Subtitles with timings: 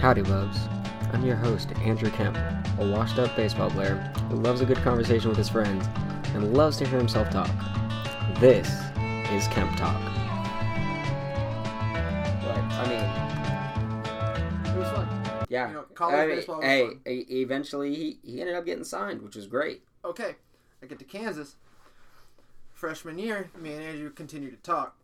[0.00, 0.58] Howdy, Bubs.
[1.12, 2.36] I'm your host, Andrew Kemp,
[2.78, 3.96] a washed up baseball player
[4.30, 5.86] who loves a good conversation with his friends
[6.34, 7.50] and loves to hear himself talk.
[8.40, 8.68] This
[9.30, 10.00] is Kemp Talk.
[12.42, 12.84] But, I
[14.64, 15.46] mean, It was fun.
[15.48, 15.68] yeah.
[15.68, 17.00] You know, college I mean, baseball was hey, fun.
[17.06, 19.82] eventually he, he ended up getting signed, which was great.
[20.04, 20.36] Okay,
[20.82, 21.56] I get to Kansas.
[22.72, 24.96] Freshman year, me and Andrew continue to talk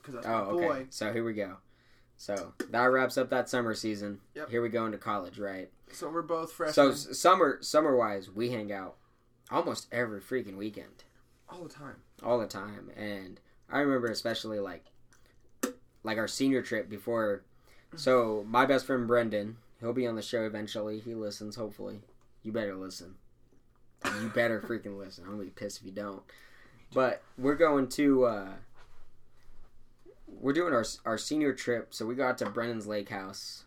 [0.00, 0.66] because that's my Oh, okay.
[0.66, 0.86] boy.
[0.88, 1.56] So here we go.
[2.20, 4.20] So that wraps up that summer season.
[4.34, 4.50] Yep.
[4.50, 5.70] Here we go into college, right?
[5.90, 8.96] So we're both freshmen So summer summer wise, we hang out
[9.50, 11.04] almost every freaking weekend,
[11.48, 11.96] all the time.
[12.22, 12.90] all the time.
[12.94, 13.40] And
[13.72, 14.84] I remember especially like
[16.02, 17.42] like our senior trip before.
[17.96, 21.00] So my best friend Brendan, he'll be on the show eventually.
[21.00, 22.02] He listens, hopefully.
[22.42, 23.14] You better listen.
[24.04, 25.24] You better freaking listen.
[25.24, 26.22] I'm gonna be pissed if you don't.
[26.92, 28.48] But we're going to uh
[30.40, 33.64] we're doing our our senior trip, so we got to Brennan's Lake House,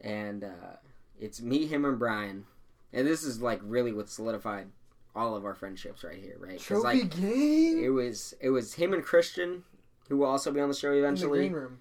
[0.00, 0.76] and uh,
[1.20, 2.44] it's me, him, and Brian,
[2.92, 4.68] and this is like really what solidified
[5.16, 6.58] all of our friendships right here, right?
[6.58, 9.64] Trophy like game it was it was him and Christian,
[10.08, 11.38] who will also be on the show in the eventually.
[11.40, 11.78] green room.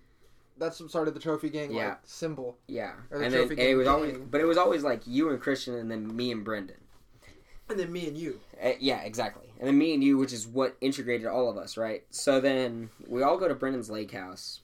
[0.56, 1.90] That's some sort of the trophy gang Yeah.
[1.90, 2.58] like symbol.
[2.68, 5.30] Yeah, Or the and then and it was always, but it was always like you
[5.32, 6.78] and Christian, and then me and Brendan.
[7.70, 8.40] And then me and you.
[8.62, 9.48] Uh, yeah, exactly.
[9.58, 12.04] And then me and you, which is what integrated all of us, right?
[12.10, 14.62] So then we all go to Brendan's lake house,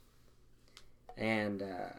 [1.17, 1.93] and uh,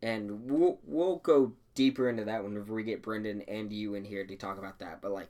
[0.00, 4.24] and we'll we'll go deeper into that whenever we get Brendan and you in here
[4.24, 5.00] to talk about that.
[5.02, 5.28] But like,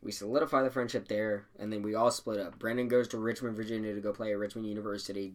[0.00, 2.58] we solidify the friendship there, and then we all split up.
[2.58, 5.34] Brendan goes to Richmond, Virginia, to go play at Richmond University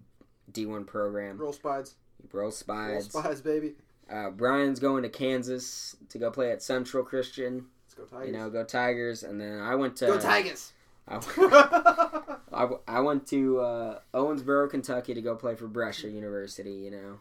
[0.52, 1.38] D one program.
[1.38, 1.96] Roll spides.
[2.32, 3.06] Roll Roll spies.
[3.08, 3.76] spides, baby.
[4.09, 7.66] Uh, Brian's going to Kansas to go play at Central Christian.
[7.86, 8.28] Let's go Tigers.
[8.28, 10.73] You know, go Tigers, and then I went to go Tigers.
[11.08, 11.17] I,
[12.53, 16.71] I, I went to uh, Owensboro, Kentucky, to go play for Brescia University.
[16.73, 17.20] You know,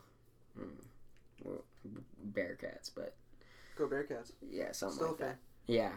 [0.58, 1.54] Hmm.
[2.32, 3.14] Bearcats, but
[3.76, 4.32] go Bearcats.
[4.50, 5.36] yeah, something Still like that.
[5.66, 5.92] Yeah.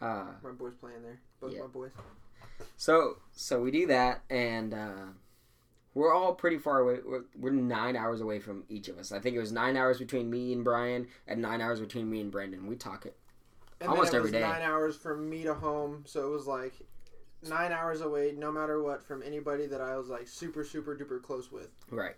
[0.00, 1.20] Uh, My boys playing there.
[1.40, 1.60] Both Yeah.
[1.62, 1.90] my boys.
[2.76, 5.06] so so we do that, and uh,
[5.94, 6.98] we're all pretty far away.
[7.04, 9.12] We're, we're nine hours away from each of us.
[9.12, 12.20] I think it was nine hours between me and Brian, and nine hours between me
[12.20, 12.66] and Brendan.
[12.66, 13.16] We talk it.
[13.80, 14.40] And Almost it every was day.
[14.40, 16.74] nine hours from me to home, so it was like
[17.42, 21.20] nine hours away, no matter what, from anybody that I was like super, super duper
[21.20, 21.68] close with.
[21.90, 22.16] Right.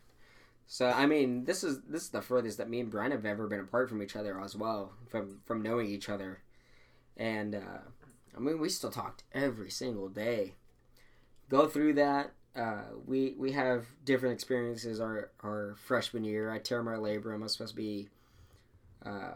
[0.67, 3.47] So I mean, this is this is the furthest that me and Brian have ever
[3.47, 6.43] been apart from each other as well, from from knowing each other,
[7.17, 7.83] and uh,
[8.37, 10.55] I mean, we still talked every single day.
[11.49, 12.33] Go through that.
[12.57, 15.01] Uh, we we have different experiences.
[15.01, 17.41] Our our freshman year, I tear my labrum.
[17.41, 18.09] I was supposed to be
[19.05, 19.35] uh,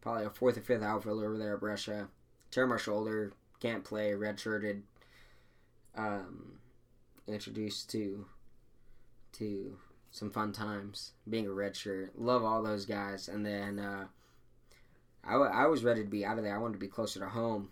[0.00, 2.08] probably a fourth or fifth outfielder over there at Brescia.
[2.50, 4.80] Tear my shoulder, can't play, redshirted.
[5.96, 6.58] Um,
[7.26, 8.24] introduced to
[9.32, 9.76] to
[10.10, 12.10] some fun times being a redshirt.
[12.16, 13.28] Love all those guys.
[13.28, 14.06] And then uh,
[15.22, 16.54] I, I was ready to be out of there.
[16.54, 17.68] I wanted to be closer to home.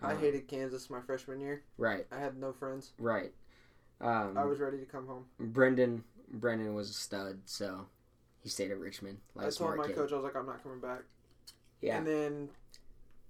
[0.00, 1.62] I Uh, hated Kansas my freshman year.
[1.76, 2.92] Right, I had no friends.
[2.98, 3.32] right.
[4.00, 5.24] Um, I was ready to come home.
[5.40, 7.86] Brendan Brendan was a stud, so
[8.42, 9.18] he stayed at Richmond.
[9.34, 9.96] Like I told my kid.
[9.96, 11.00] coach, I was like, I'm not coming back.
[11.80, 12.48] Yeah, And then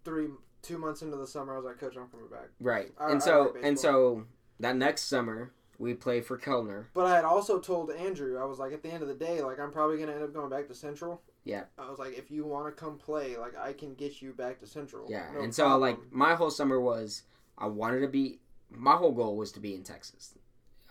[0.05, 0.29] three,
[0.63, 2.49] two months into the summer, I was like, Coach, I'm coming back.
[2.61, 2.93] right.
[2.99, 4.25] I- and so and so
[4.61, 6.89] that next summer we played for Kellner.
[6.93, 9.41] But I had also told Andrew, I was like, at the end of the day,
[9.43, 11.23] like, I'm probably going to end up going back to Central.
[11.45, 11.65] Yeah.
[11.79, 14.59] I was like, if you want to come play, like, I can get you back
[14.59, 15.07] to Central.
[15.09, 15.81] Yeah, No and so problem.
[15.83, 17.23] like my whole summer was
[17.57, 18.41] I wanted to be.
[18.71, 20.35] My whole goal was to be in Texas.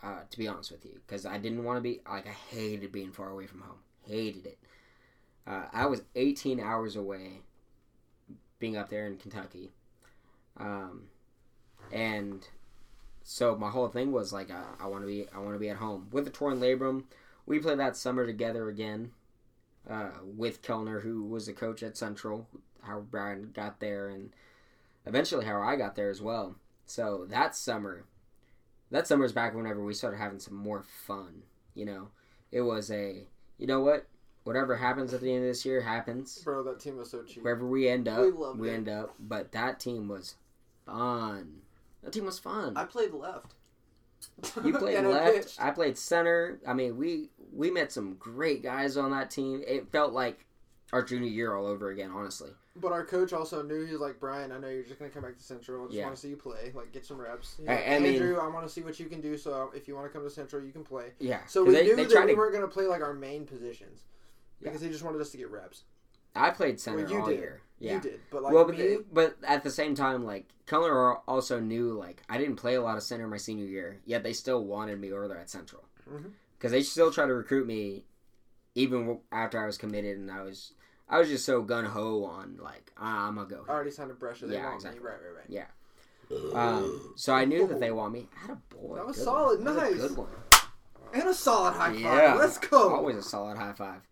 [0.00, 2.92] Uh, to be honest with you, because I didn't want to be like I hated
[2.92, 3.78] being far away from home.
[4.06, 4.58] Hated it.
[5.44, 7.40] Uh, I was 18 hours away,
[8.60, 9.70] being up there in Kentucky,
[10.56, 11.08] um,
[11.90, 12.46] and
[13.24, 15.68] so my whole thing was like uh, I want to be I want to be
[15.68, 17.04] at home with the torn labrum.
[17.44, 19.10] We played that summer together again
[19.88, 22.46] uh, with Kellner, who was a coach at Central.
[22.82, 24.30] How Brian got there, and
[25.06, 26.56] eventually how I got there as well.
[26.86, 28.04] So that summer,
[28.90, 31.42] that summer is back whenever we started having some more fun.
[31.74, 32.08] You know,
[32.52, 33.24] it was a
[33.58, 34.06] you know what,
[34.44, 36.38] whatever happens at the end of this year happens.
[36.42, 37.42] Bro, that team was so cheap.
[37.42, 38.74] Wherever we end up, We we, it.
[38.74, 39.14] end up.
[39.18, 40.36] But that team was
[40.86, 41.60] fun.
[42.02, 42.76] That team was fun.
[42.76, 43.54] I played left.
[44.64, 45.56] You played And I left.
[45.60, 46.58] I played center.
[46.66, 49.62] I mean, we we met some great guys on that team.
[49.66, 50.44] It felt like
[50.92, 52.10] our junior year all over again.
[52.10, 54.52] Honestly, But our coach also knew he was like Brian.
[54.52, 55.82] I know you're just gonna come back to Central.
[55.82, 56.04] I just Yeah.
[56.04, 57.56] want to see you play, like get some reps.
[57.58, 59.36] He's I- like, I mean- Andrew, I want to see what you can do.
[59.36, 61.12] So if you want to come to Central, you can play.
[61.18, 61.44] yeah.
[61.46, 64.04] So we they, knew they that we to- weren't gonna play like our main positions
[64.60, 64.68] Yeah.
[64.70, 65.84] because he just wanted us to get reps.
[66.34, 67.38] I played center Well, you all did.
[67.38, 67.62] year.
[67.80, 67.94] Yeah.
[67.94, 71.16] You did, but like well, but, me, the- but at the same time, like Keller
[71.28, 74.32] also knew like I didn't play a lot of center my senior year, yet they
[74.32, 76.28] still wanted me over there at Central mm-hmm.
[76.56, 78.04] because they still try to recruit me
[78.74, 80.74] even after I was committed and I was
[81.10, 83.64] I was just so gun ho on like ah, I'm gonna go.
[83.68, 84.46] I already signed a Brescia.
[84.46, 85.00] They Yeah, want exactly.
[85.00, 85.06] me.
[85.06, 85.46] Right, right, right.
[85.48, 85.66] Yeah.
[86.54, 88.28] Um, so I knew that they want me.
[88.34, 88.96] Had a boy.
[88.96, 89.74] That was Good solid, one.
[89.74, 90.08] That was a nice.
[90.08, 90.28] good one.
[91.14, 92.00] And a solid high five.
[92.00, 92.34] Yeah.
[92.34, 92.94] Let's go.
[92.94, 94.02] Always a solid high five.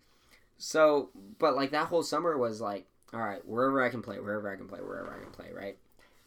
[0.56, 4.50] So, but like that whole summer was like, all right, wherever I can play, wherever
[4.50, 5.76] I can play, wherever I can play, right?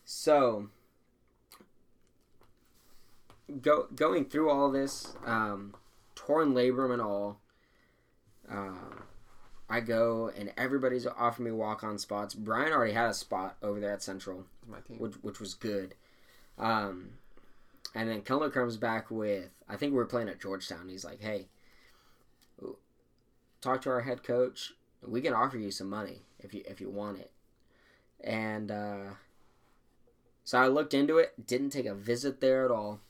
[0.05, 0.69] So,
[3.61, 5.73] go going through all this, um,
[6.15, 7.39] torn labrum and all.
[8.47, 9.03] Um,
[9.69, 12.33] I go and everybody's offering me walk on spots.
[12.33, 14.97] Brian already had a spot over there at Central my team.
[14.99, 15.95] which which was good.
[16.57, 17.11] Um,
[17.93, 20.89] and then Keller comes back with I think we were playing at Georgetown.
[20.89, 21.49] He's like, "Hey,
[23.61, 24.73] talk to our head coach.
[25.05, 27.31] We can offer you some money if you if you want it."
[28.21, 29.03] And uh,
[30.43, 31.45] so I looked into it.
[31.45, 33.01] Didn't take a visit there at all.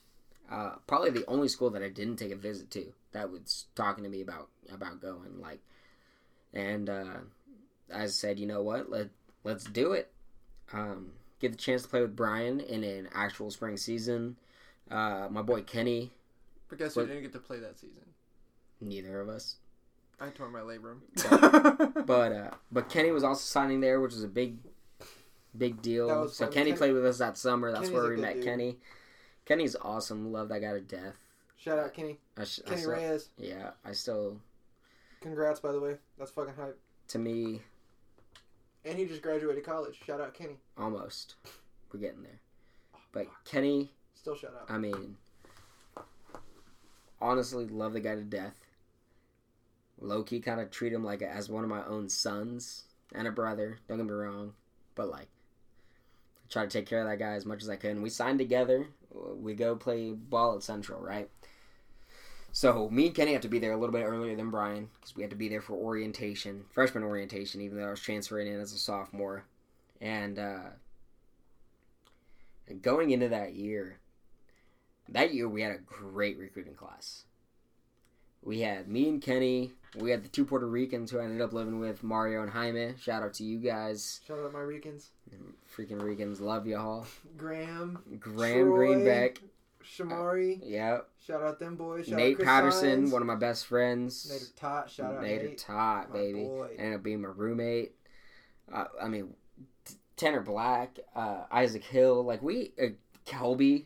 [0.52, 4.04] Uh, probably the only school that I didn't take a visit to that was talking
[4.04, 5.62] to me about about going like,
[6.54, 7.18] and uh,
[7.94, 9.10] I said, you know what, let
[9.44, 10.12] let's do it.
[10.74, 14.36] Um, get the chance to play with Brian in an actual spring season.
[14.90, 16.12] Uh, my boy Kenny,
[16.70, 17.96] But guess who But- didn't get to play that season?
[18.82, 19.58] neither of us,
[20.22, 21.00] I tore my labrum.
[22.06, 24.58] but uh, but Kenny was also signing there, which was a big,
[25.58, 26.28] big deal.
[26.30, 26.54] So fun.
[26.54, 27.72] Kenny played with us that summer.
[27.72, 28.46] That's Kenny's where we met dude.
[28.46, 28.78] Kenny.
[29.46, 30.32] Kenny's awesome.
[30.32, 31.16] Love that guy to death.
[31.58, 32.20] Shout out Kenny.
[32.38, 33.30] I, sh- I Kenny still, Reyes.
[33.38, 34.40] yeah, I still
[35.22, 35.96] Congrats, by the way.
[36.18, 36.80] That's fucking hype.
[37.10, 37.62] to me
[38.86, 40.00] And he just graduated college.
[40.06, 40.58] Shout out Kenny.
[40.78, 41.36] almost
[41.92, 42.40] we're getting there.
[42.96, 44.70] Oh, but Kenny, Still shout out.
[44.70, 45.16] I mean,
[47.22, 48.56] honestly, love the guy to death.
[50.02, 52.84] Low key, kind of treat him like a, as one of my own sons
[53.14, 53.80] and a brother.
[53.88, 54.54] Don't get me wrong,
[54.96, 55.28] but like,
[56.50, 58.02] try to take care of that guy as much as I can.
[58.02, 58.88] We signed together.
[59.12, 61.30] We go play ball at Central, right?
[62.52, 65.16] So me and Kenny have to be there a little bit earlier than Brian because
[65.16, 68.60] we had to be there for orientation, freshman orientation, even though I was transferring in
[68.60, 69.46] as a sophomore,
[70.02, 70.70] and uh,
[72.82, 74.00] going into that year,
[75.10, 77.24] that year we had a great recruiting class.
[78.42, 79.72] We had me and Kenny.
[79.96, 82.94] We had the two Puerto Ricans who I ended up living with, Mario and Jaime.
[83.00, 84.22] Shout out to you guys.
[84.26, 85.10] Shout out my Ricans.
[85.76, 87.06] Freaking Ricans, love y'all.
[87.38, 88.96] Graham, Graham Troy.
[88.96, 89.38] Greenbeck.
[89.84, 90.60] Shamari.
[90.64, 91.10] Yep.
[91.26, 92.08] Shout out them boys.
[92.08, 93.12] Shout Nate Patterson, Sines.
[93.12, 94.30] one of my best friends.
[94.30, 94.90] Nate Tot.
[94.90, 95.58] Shout out Nate Nate.
[95.58, 96.44] Tot, baby.
[96.44, 96.70] boy.
[96.78, 97.94] Ended up being my roommate.
[98.72, 99.34] Uh, I mean,
[99.86, 102.24] T- Tanner Black, uh, Isaac Hill.
[102.24, 102.88] Like, we, uh,
[103.26, 103.86] Kelby,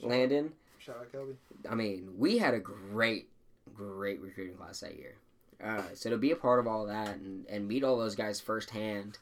[0.00, 0.52] Shout- Landon.
[0.78, 1.34] Shout out Kelby.
[1.68, 3.28] I mean, we had a great,
[3.74, 5.16] great recruiting class that year.
[5.62, 8.40] Uh, so to be a part of all that and, and meet all those guys
[8.40, 9.18] firsthand,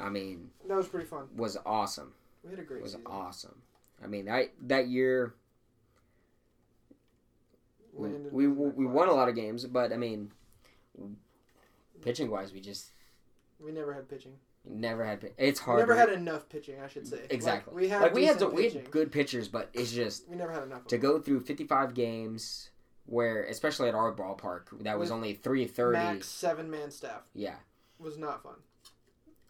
[0.00, 1.28] I mean, That was pretty fun.
[1.36, 2.12] was awesome.
[2.44, 3.06] We had a great Was season.
[3.06, 3.62] awesome.
[4.02, 5.34] I mean, that that year
[7.92, 8.32] we we, was in that
[8.76, 10.30] we won a lot of games, but I mean,
[12.02, 12.90] pitching wise, we just
[13.60, 14.34] We never had pitching.
[14.64, 15.30] never had.
[15.36, 15.78] It's We hard.
[15.80, 17.26] never had enough pitching, I should say.
[17.30, 17.72] exactly.
[17.72, 20.36] Like, we had like we had to, we had good pitchers, but it's just We
[20.36, 20.86] never had enough.
[20.88, 22.70] to go through 55 games
[23.06, 27.54] where especially at our ballpark that was With only 330 Max seven man staff yeah
[27.98, 28.56] was not fun.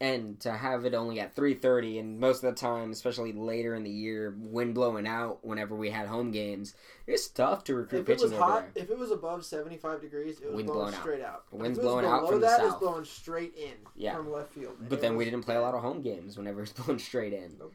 [0.00, 3.83] And to have it only at 330 and most of the time especially later in
[3.83, 6.75] the year wind blowing out whenever we had home games
[7.09, 10.40] it's tough to recruit If it was hot, if it was above seventy five degrees,
[10.40, 11.00] it was Wind blowing out.
[11.00, 11.45] straight out.
[11.50, 12.81] If Wind's blowing out from the that, it's south.
[12.81, 13.73] blowing straight in.
[13.97, 14.14] Yeah.
[14.14, 14.76] From left field.
[14.88, 17.33] But it then we didn't play a lot of home games whenever it's blowing straight
[17.33, 17.73] in Nope.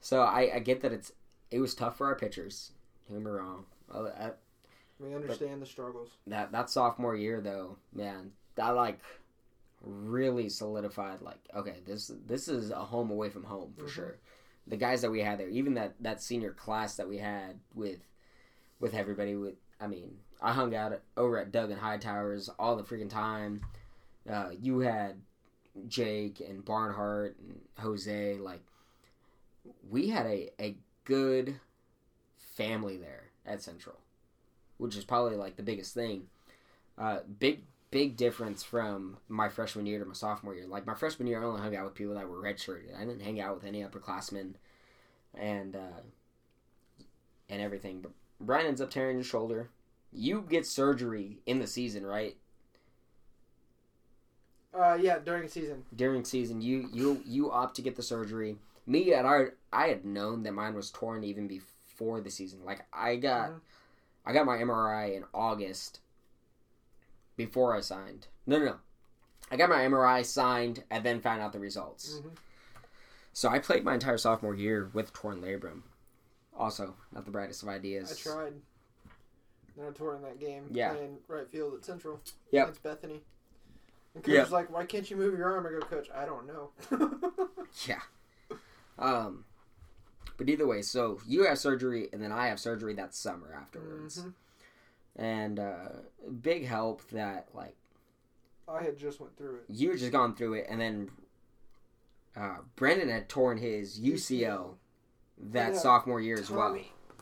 [0.00, 1.10] so I, I get that it's
[1.50, 2.70] it was tough for our pitchers
[3.08, 4.30] don't get me wrong I, I,
[5.00, 6.10] We understand the struggles.
[6.28, 9.00] that that sophomore year though man that like
[9.80, 13.90] really solidified like okay this this is a home away from home for Mhm.
[13.90, 14.18] sure
[14.66, 18.00] the guys that we had there even that that senior class that we had with
[18.80, 22.82] with everybody with i mean i hung out over at doug and Hightower's all the
[22.82, 23.60] freaking time
[24.28, 25.20] uh, you had
[25.86, 28.62] jake and barnhart and jose like
[29.88, 31.60] we had a, a good
[32.36, 33.96] family there at central
[34.78, 36.28] which is probably like the biggest thing.
[36.96, 40.66] Uh, big big difference from my freshman year to my sophomore year.
[40.66, 42.94] Like my freshman year, I only hung out with people that were redshirted.
[42.96, 44.54] I didn't hang out with any upperclassmen,
[45.34, 46.00] and uh,
[47.48, 48.00] and everything.
[48.00, 49.70] But Brian ends up tearing his shoulder.
[50.12, 52.36] You get surgery in the season, right?
[54.72, 55.84] Uh, yeah, during season.
[55.94, 58.56] During season, you you you opt to get the surgery.
[58.86, 62.60] Me, and I I had known that mine was torn even before the season.
[62.64, 63.50] Like I got.
[63.50, 63.60] Mhm.
[64.26, 66.00] I got my MRI in August
[67.38, 68.26] before I signed.
[68.46, 68.76] No, no, no.
[69.50, 72.20] I got my MRI signed and then found out the results.
[72.22, 72.32] Mhm.
[73.32, 75.82] So I played my entire sophomore year with torn labrum.
[76.54, 78.12] Also, not the brightest of ideas.
[78.12, 78.54] I tried.
[79.76, 80.90] Then I tore in that game Yeah.
[80.92, 82.20] playing right field at Central.
[82.50, 82.64] Yeah.
[82.64, 83.22] Against Bethany.
[84.14, 84.44] And coach Yep.
[84.46, 86.72] was like, "Why can't you move your arm?" I go, "Coach, I don't know."
[87.86, 88.02] Yeah.
[88.98, 89.44] Um,
[90.36, 94.22] but either way, so you have surgery, and then I have surgery that summer afterwards,
[94.22, 94.34] Mhm.
[95.18, 95.88] And uh,
[96.40, 97.76] big help that like
[98.68, 99.64] I had just went through it.
[99.68, 101.10] you had just gone through it, and then
[102.36, 104.74] uh, Brendan had torn his UCL
[105.38, 105.78] that Yeah.
[105.78, 106.78] sophomore year as well.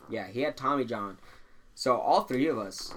[0.09, 1.17] Yeah, he had Tommy John.
[1.75, 2.93] So all three of us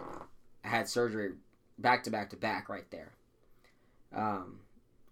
[0.63, 1.33] had surgery
[1.79, 3.13] back to back to back right there.
[4.15, 4.61] Um,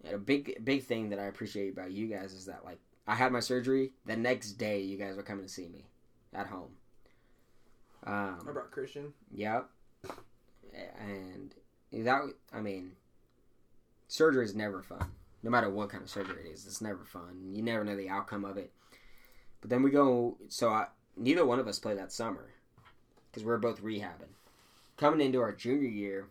[0.03, 3.15] and a big big thing that I appreciate about you guys is that like I
[3.15, 4.81] had my surgery the next day.
[4.81, 5.85] You guys were coming to see me
[6.33, 6.71] at home.
[8.03, 9.13] I Um, brought Christian.
[9.31, 9.69] yep.
[10.73, 11.53] And
[11.91, 12.21] that
[12.53, 12.93] I mean,
[14.07, 15.11] surgery is never fun.
[15.41, 17.49] No matter what kind of surgery it is, it's never fun.
[17.51, 18.71] You never know the outcome of it.
[19.61, 20.37] But then we go.
[20.49, 22.49] So I, neither one of us played that summer
[23.31, 24.33] because we are both rehabbing.
[24.97, 26.27] Coming into our junior year,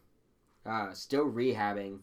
[0.67, 2.01] uh, still rehabbing.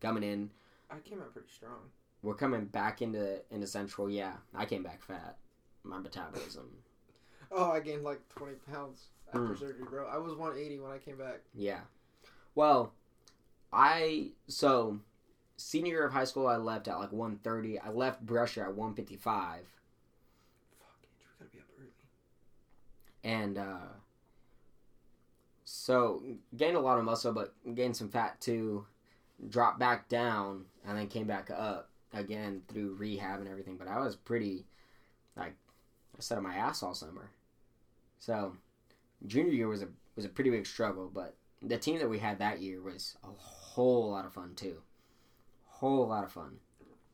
[0.00, 0.50] Coming in,
[0.90, 1.78] I came out pretty strong.
[2.22, 4.08] we're coming back into into central.
[4.10, 5.36] Yeah, I came back fat.
[5.84, 6.68] My metabolism.
[7.54, 9.54] Oh, I gained like 20 pounds after Hmm.
[9.54, 10.06] surgery, bro.
[10.06, 11.40] I was 180 when I came back.
[11.54, 11.80] Yeah.
[12.54, 12.92] Well,
[13.72, 15.00] I so
[15.56, 17.78] senior year of high school I left at like 130.
[17.78, 19.60] I left Brescia at 155
[20.78, 21.90] Fuck, Andrew, gotta be up early.
[23.24, 23.88] and uh
[25.64, 26.22] so
[26.56, 28.86] gained a lot of muscle but gained some fat too.
[29.48, 33.98] Dropped back down and then came back up again through rehab and everything, but I
[33.98, 34.66] was pretty
[35.36, 35.54] like
[36.16, 37.30] I set up my ass all summer.
[38.18, 38.56] So
[39.26, 42.38] junior year was a was a pretty big struggle, but the team that we had
[42.40, 44.76] that year was a whole lot of fun too.
[45.66, 46.58] Whole lot of fun.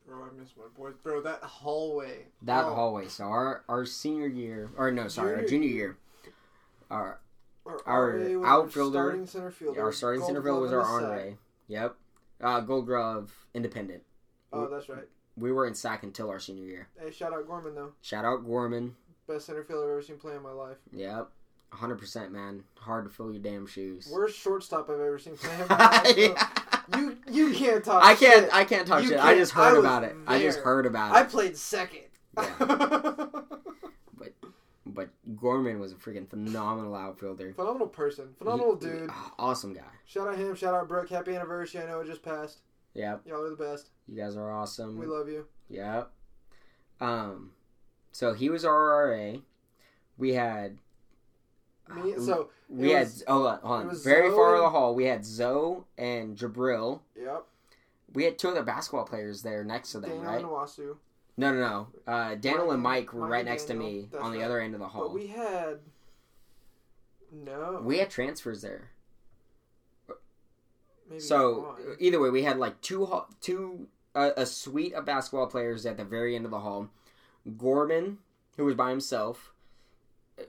[0.07, 0.95] Bro, I miss my boys.
[1.03, 2.25] Bro, that hallway.
[2.41, 3.07] That Oh, hallway.
[3.07, 5.97] So our our senior year, or no, sorry, our Junior- junior year.
[6.89, 7.19] Our
[7.65, 8.69] Our, our outfielder- Our
[9.05, 9.81] starting center fielder.
[9.83, 11.37] our starting center field was our Andre.
[11.67, 11.95] Yep.
[12.41, 14.01] Uh, Gold Glove Independent.
[14.51, 15.07] Oh, that's right.
[15.37, 16.87] We were in sack until our senior year.
[16.99, 17.93] Hey, shout out Gorman though.
[18.01, 18.95] Shout out Gorman.
[19.27, 20.77] Best center fielder I've ever seen play in my life.
[20.91, 21.29] Yep.
[21.71, 22.63] 100% man.
[22.77, 24.09] Hard to fill your damn shoes.
[24.11, 26.17] Worst shortstop I've ever seen play in my life.
[26.17, 26.47] Yeah.
[26.97, 28.03] You you can't talk.
[28.03, 28.53] I can't shit.
[28.53, 29.19] I can't talk You shit.
[29.19, 30.15] I can't- just heard was about it.
[30.25, 31.19] I just heard about it.
[31.19, 32.01] I played second.
[32.37, 33.27] Yeah.
[34.85, 37.53] But Gorman was a freaking phenomenal outfielder.
[37.53, 38.29] Phenomenal person.
[38.39, 39.09] Phenomenal He- dude.
[39.37, 39.81] Awesome guy.
[40.05, 40.55] Shout out him.
[40.55, 41.09] Shout out Brooke.
[41.09, 41.81] Happy anniversary.
[41.81, 42.61] I know it just passed.
[42.95, 43.21] Yep.
[43.25, 43.91] Y'all are the best.
[44.07, 44.97] You guys are awesome.
[44.97, 45.45] We love you.
[45.69, 46.11] Yep.
[46.99, 47.51] Um,
[48.11, 49.33] so he was our RA.
[50.17, 50.79] We had
[51.95, 52.13] Me.
[52.19, 53.95] So we had was- hold on, hold on.
[54.03, 57.01] Very Zoe far in the hall, we had Zoe and Jabril.
[57.15, 57.45] yep.
[58.13, 60.39] We had two other basketball players there next to them, Daniel right?
[60.41, 60.97] and Wasu.
[61.37, 61.87] No, no, no.
[62.11, 64.45] Uh, Daniel Mike and Mike were Mike right next Daniel, to me on the right.
[64.45, 65.03] other end of the hall.
[65.03, 65.79] But we had
[67.31, 67.79] no.
[67.83, 68.89] We had transfers there.
[71.09, 71.95] maybe So one.
[71.99, 73.07] either way, we had like two
[73.41, 76.89] two uh, a suite of basketball players at the very end of the hall.
[77.57, 78.17] Gorman,
[78.57, 79.53] who was by himself,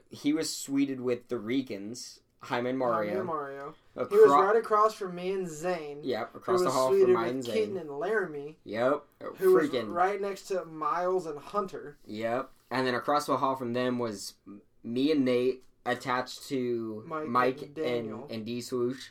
[0.09, 3.17] he was suited with the Ricans, Jaime and Mario.
[3.19, 3.75] and Mario.
[3.95, 5.99] Acro- He was right across from me and Zane.
[6.03, 7.53] Yep, across the hall from mine and Zane.
[7.53, 9.03] Keaton and Laramie, Yep,
[9.37, 11.97] who was right next to Miles and Hunter.
[12.05, 12.49] yep.
[12.73, 14.35] And then across the hall from them was
[14.83, 19.09] me and Nate attached to Mike Mike, and and and D swoosh,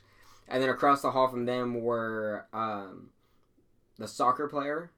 [0.49, 3.11] and then across the hall from them were um,
[3.99, 4.93] the soccer player,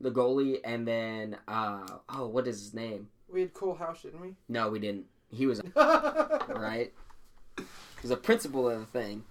[0.00, 3.08] the goalie, and then uh, oh, what is his name?
[3.28, 4.36] We had Cole House, didn't we?
[4.48, 5.06] No, we didn't.
[5.30, 6.92] He was right.
[7.56, 7.64] He
[8.02, 9.24] was a principal of the thing,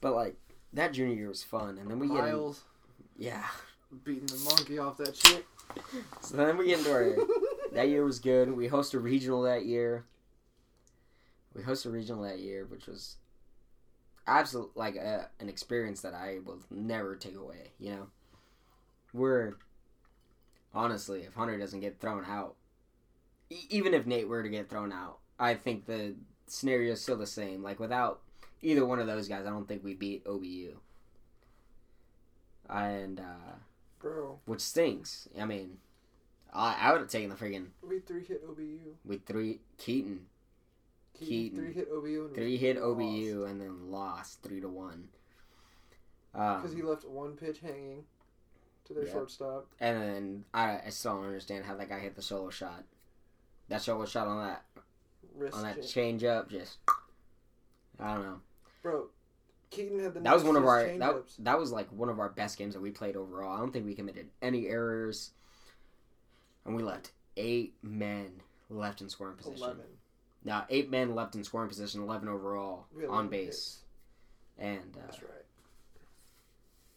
[0.00, 0.36] but like
[0.72, 2.54] that junior year was fun, and then we get in,
[3.16, 3.46] yeah.
[4.04, 5.46] beating the monkey off that shit.
[6.20, 7.16] So then we get into our
[7.72, 8.54] that year was good.
[8.54, 10.04] We hosted a regional that year.
[11.54, 13.16] We hosted a regional that year, which was
[14.26, 17.70] absolute like a, an experience that I will never take away.
[17.78, 18.06] You know,
[19.12, 19.54] we're
[20.74, 22.56] honestly, if Hunter doesn't get thrown out,
[23.70, 26.14] even if Nate were to get thrown out, I think the
[26.46, 27.62] scenario is still the same.
[27.62, 28.20] Like without
[28.62, 30.74] either one of those guys, I don't think we beat OBU.
[32.68, 33.56] And uh,
[34.00, 35.28] Bro, which stinks.
[35.38, 35.78] I mean,
[36.52, 38.78] I, I would have taken the freaking we three hit OBU.
[39.04, 40.26] with three Keaton
[41.18, 41.58] Keaton.
[41.58, 42.26] Three hit OBU.
[42.26, 45.08] And three hit OBU and then lost three to one.
[46.32, 48.04] Because Um, he left one pitch hanging
[48.86, 49.12] to their Yep.
[49.12, 49.66] shortstop.
[49.80, 52.84] and then I, I still don't understand how that guy hit the solo shot.
[53.72, 54.62] That solo shot on that
[55.34, 56.76] Wrist on that cha- change up just
[57.98, 58.40] I don't know.
[58.82, 59.06] Bro,
[59.70, 61.32] Keaton had the That was one of our that, changeups.
[61.38, 63.54] that was like one of our best games that we played overall.
[63.56, 65.30] I don't think we committed any errors.
[66.66, 69.56] And we left eight men left in scoring position.
[69.62, 69.84] Eleven.
[70.44, 73.78] Now eight men left in scoring position, eleven overall We had on 11 base, hits.
[74.58, 75.30] and uh, That's right.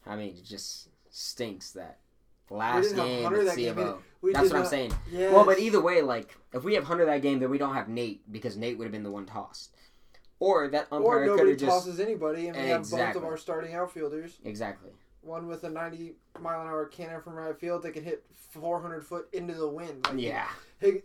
[0.06, 2.00] I mean it just stinks that
[2.50, 3.80] last game at that game CFO.
[3.80, 3.96] either.
[4.22, 4.94] We That's what I'm saying.
[5.12, 5.34] Yes.
[5.34, 7.88] Well, but either way, like if we have Hunter that game, then we don't have
[7.88, 9.76] Nate because Nate would have been the one tossed,
[10.40, 13.74] or that umpire could have just tosses anybody, and we have both of our starting
[13.76, 14.38] outfielders.
[14.44, 14.92] exactly.
[15.22, 19.04] One with a 90 mile an hour cannon from right field that can hit 400
[19.04, 20.06] foot into the wind.
[20.06, 20.48] Like, Yeah,
[20.80, 21.02] He,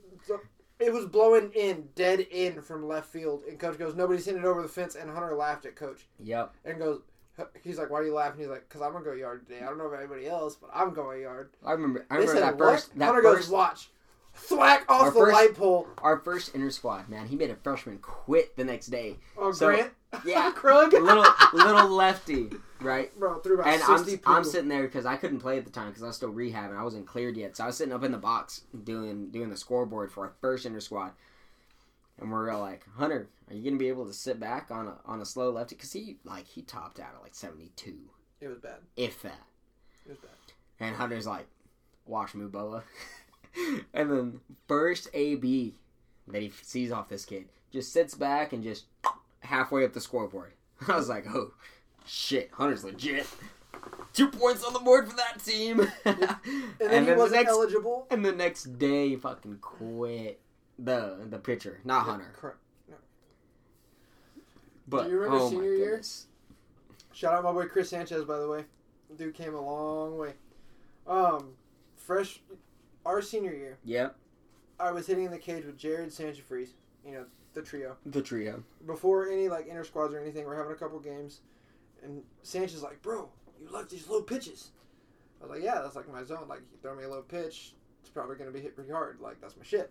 [0.78, 4.46] it was blowing in, dead in from left field, and coach goes, "Nobody's hitting it
[4.46, 6.54] over the fence." And Hunter laughed at coach yep.
[6.64, 7.00] and goes,
[7.62, 9.60] he's like, "Why are you laughing?" He's like, "Cause I'm gonna go yard today.
[9.62, 12.06] I don't know about anybody else, but I'm going yard." I remember.
[12.10, 12.98] I They remember said, that "What?" first.
[12.98, 13.42] That Hunter first.
[13.42, 13.90] goes, "Watch."
[14.32, 15.88] Thwack off Our the first- light pole.
[15.98, 17.26] Our first inter squad, man.
[17.26, 19.18] He made a freshman quit the next day.
[19.36, 19.92] Oh, So, Grant.
[20.24, 20.50] yeah.
[20.54, 20.92] Krug.
[20.92, 22.48] little little lefty,
[22.80, 23.16] right?
[23.18, 24.32] Bro, threw about And I'm, people.
[24.32, 26.76] I'm sitting there because I couldn't play at the time because I was still rehabbing.
[26.78, 29.56] I wasn't cleared yet, so I was sitting up in the box doing doing the
[29.56, 31.10] scoreboard for our first inter squad.
[32.20, 34.96] And we're all like, Hunter, are you gonna be able to sit back on a
[35.06, 35.74] on a slow lefty?
[35.74, 37.94] Because he like he topped out at like 72,
[38.40, 38.76] It was bad.
[38.96, 39.40] if that.
[40.06, 40.30] It was bad.
[40.78, 41.46] And Hunter's like,
[42.06, 42.82] watch me, Boa.
[43.94, 45.74] and then first AB
[46.28, 48.84] that he sees off this kid just sits back and just
[49.40, 50.52] halfway up the scoreboard.
[50.88, 51.52] I was like, oh,
[52.06, 53.26] shit, Hunter's legit.
[54.12, 55.80] Two points on the board for that team.
[56.04, 56.36] and, And
[56.80, 58.06] then he the wasn't next eligible.
[58.10, 60.40] and the next day he fucking quit
[60.82, 62.32] the the pitcher, not Hunter.
[62.40, 62.56] Cor-
[64.88, 66.02] But do you remember oh senior year?
[67.12, 68.64] Shout out my boy Chris Sanchez, by the way.
[69.16, 70.32] Dude came a long way.
[71.06, 71.50] Um,
[71.96, 72.40] fresh,
[73.04, 74.14] our senior year, Yep,
[74.78, 76.70] I was hitting in the cage with Jared Sanchafreeze,
[77.04, 77.96] you know, the trio.
[78.06, 78.62] the trio.
[78.86, 81.40] Before any like inter squads or anything, we're having a couple games,
[82.02, 83.28] and Sanchez like, bro,
[83.60, 84.70] you love these low pitches.
[85.40, 86.46] I was like, yeah, that's like my zone.
[86.48, 89.18] Like, you throw me a low pitch, it's probably gonna be hit pretty hard.
[89.20, 89.90] Like, that's my shit.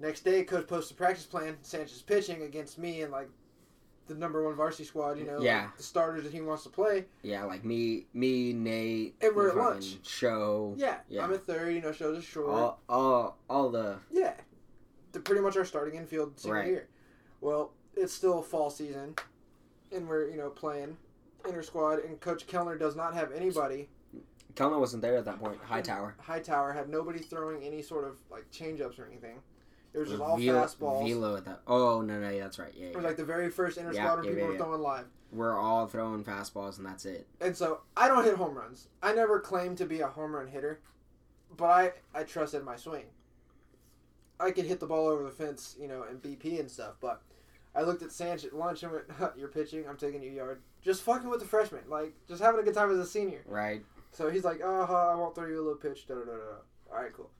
[0.00, 1.56] Next day, coach posts a practice plan.
[1.62, 3.28] Sanchez pitching against me and like
[4.06, 5.18] the number one varsity squad.
[5.18, 5.62] You know, Yeah.
[5.62, 7.06] like, the starters that he wants to play.
[7.22, 9.98] Yeah, like me, me, Nate, And we're at lunch.
[10.06, 10.74] Show.
[10.76, 11.24] Yeah, Yeah.
[11.24, 11.74] I'm at third.
[11.74, 12.48] You know, shows a short.
[12.48, 14.34] all, all, all the Yeah,
[15.12, 16.66] they're pretty much our starting infield senior Right.
[16.68, 16.88] year.
[17.40, 19.16] Well, it's still fall season,
[19.92, 20.96] and we're you know playing
[21.44, 23.88] inter squad, and Coach Kellner does not have anybody.
[24.54, 25.58] Kellner wasn't there at that point.
[25.62, 26.14] Hightower.
[26.20, 29.40] Hightower had nobody throwing any sort of like change ups or anything.
[29.94, 31.08] It was just all Velo- fastballs.
[31.08, 31.60] Velo at that.
[31.66, 32.72] Oh no, no, yeah, that's right.
[32.76, 32.96] Yeah, It yeah.
[32.96, 35.06] was like the very first inter Yeah, squad yeah, people yeah, were throwing live.
[35.32, 37.26] we're all throwing fastballs, and that's it.
[37.40, 38.88] And so I don't hit home runs.
[39.02, 40.80] I never claimed to be a home run hitter,
[41.56, 43.06] but I I trusted my swing.
[44.40, 46.94] I could hit the ball over the fence, you know, and BP and stuff.
[47.00, 47.22] But
[47.74, 49.84] I looked at Sanch at lunch and went, huh, "You're pitching.
[49.88, 50.60] I'm taking you yard.
[50.82, 53.82] Just fucking with the freshman, like just having a good time as a senior." Right.
[54.12, 55.08] So he's like, "Uh huh.
[55.08, 56.92] I won't throw you a little pitch." Da da da da.
[56.92, 57.30] All right, cool.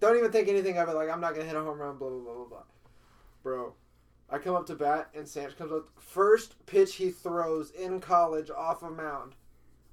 [0.00, 0.94] Don't even think anything of it.
[0.94, 1.96] Like I'm not gonna hit a home run.
[1.96, 2.62] Blah blah blah blah blah.
[3.42, 3.74] Bro,
[4.30, 5.88] I come up to bat and Sanch comes up.
[5.98, 9.34] First pitch he throws in college off a mound.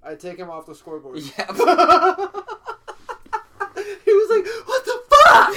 [0.04, 1.18] I take him off the scoreboard.
[1.18, 1.48] Yeah.
[4.06, 5.56] he was like, "What the fuck?"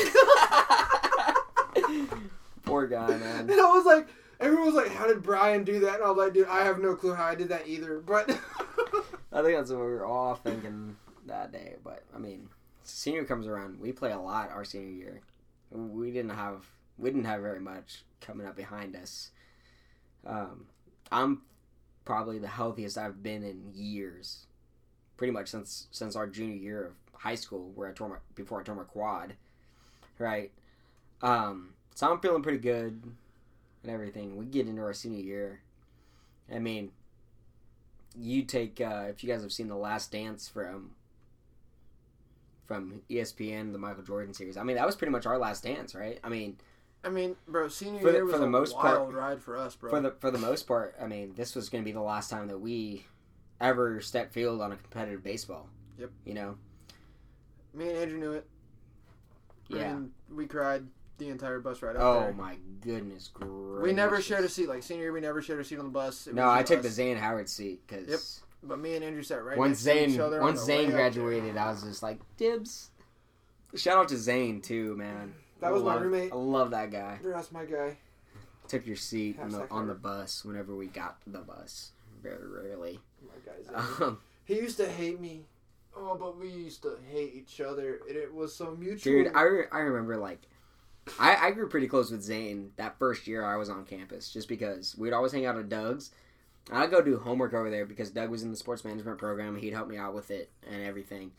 [2.64, 3.50] Poor guy, man.
[3.50, 4.08] and I was like,
[4.40, 6.78] everyone was like, "How did Brian do that?" And I was like, "Dude, I have
[6.80, 8.30] no clue how I did that either." But
[9.32, 11.76] I think that's what we were all thinking that day.
[11.84, 12.48] But I mean,
[12.88, 13.80] senior comes around.
[13.80, 15.20] We play a lot our senior year.
[15.70, 16.66] We didn't have
[16.98, 19.30] we didn't have very much coming up behind us.
[20.26, 20.66] Um,
[21.12, 21.42] I'm
[22.04, 24.46] probably the healthiest I've been in years.
[25.16, 28.60] Pretty much since since our junior year of high school, where I tore my before
[28.60, 29.34] I tore my quad,
[30.18, 30.52] right?
[31.22, 33.02] Um, so I'm feeling pretty good
[33.82, 34.36] and everything.
[34.36, 35.60] We get into our senior year.
[36.52, 36.92] I mean,
[38.16, 40.92] you take uh, if you guys have seen the Last Dance from
[42.68, 44.56] from ESPN, the Michael Jordan series.
[44.58, 46.20] I mean, that was pretty much our last dance, right?
[46.22, 46.58] I mean,
[47.02, 49.42] I mean, bro, senior For the- year was for the a most part- wild ride
[49.42, 49.90] for us, bro.
[49.90, 52.28] for the for the most part, I mean, this was going to be the last
[52.28, 53.06] time that we
[53.60, 55.68] ever stepped field on a competitive baseball.
[55.98, 56.10] Yep.
[56.24, 56.58] You know.
[57.72, 58.46] Me and Andrew knew it.
[59.68, 59.90] Yeah.
[59.96, 60.86] And we cried
[61.18, 62.32] the entire bus ride oh there.
[62.34, 63.82] my goodness gracious.
[63.82, 64.68] We never shared a seat.
[64.68, 66.26] Like senior year, we never shared a seat on the bus.
[66.26, 66.84] It No, I took us.
[66.84, 68.20] the Zane Howard seat because Yep.
[68.62, 70.38] But me and Andrew sat right once next to each Zane other.
[70.38, 72.90] on once the Zane graduated, I was just like dibs.
[73.74, 75.34] Shout out to Zane too, man.
[75.60, 76.32] That I was my roommate.
[76.32, 77.18] I love that guy.
[77.22, 77.32] there.
[77.32, 77.96] That's my guy.
[78.66, 81.92] Took your seat on the, on the bus whenever we got the bus.
[82.22, 83.00] Very rarely.
[83.22, 83.62] My guy.
[83.62, 84.08] Zane.
[84.08, 85.42] Um, he used to hate me.
[85.96, 89.24] Oh, but we used to hate each other, and it was so mutual.
[89.24, 90.40] dude, I, re- I remember like
[91.18, 94.48] I, I grew pretty close with Zane that first year I was on campus, just
[94.48, 96.10] because we'd always hang out at Doug's.
[96.70, 99.56] I'd go do homework over there because Doug was in the sports management program.
[99.56, 101.32] He'd help me out with it and everything.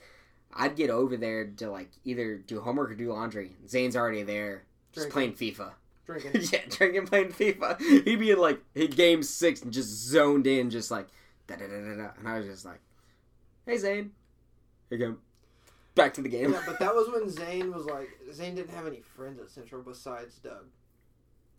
[0.53, 3.55] I'd get over there to like either do homework or do laundry.
[3.67, 5.33] Zane's already there, just Drinking.
[5.35, 5.71] playing FIFA.
[6.05, 6.41] Drinking.
[6.51, 7.79] yeah, drinking, playing FIFA.
[8.05, 11.07] He'd be in like hit game six and just zoned in, just like
[11.47, 12.09] da da da da da.
[12.17, 12.79] And I was just like,
[13.67, 14.11] "Hey Zane,
[14.89, 15.17] here you go,
[15.93, 18.87] back to the game." yeah, but that was when Zane was like Zane didn't have
[18.87, 20.65] any friends at Central besides Doug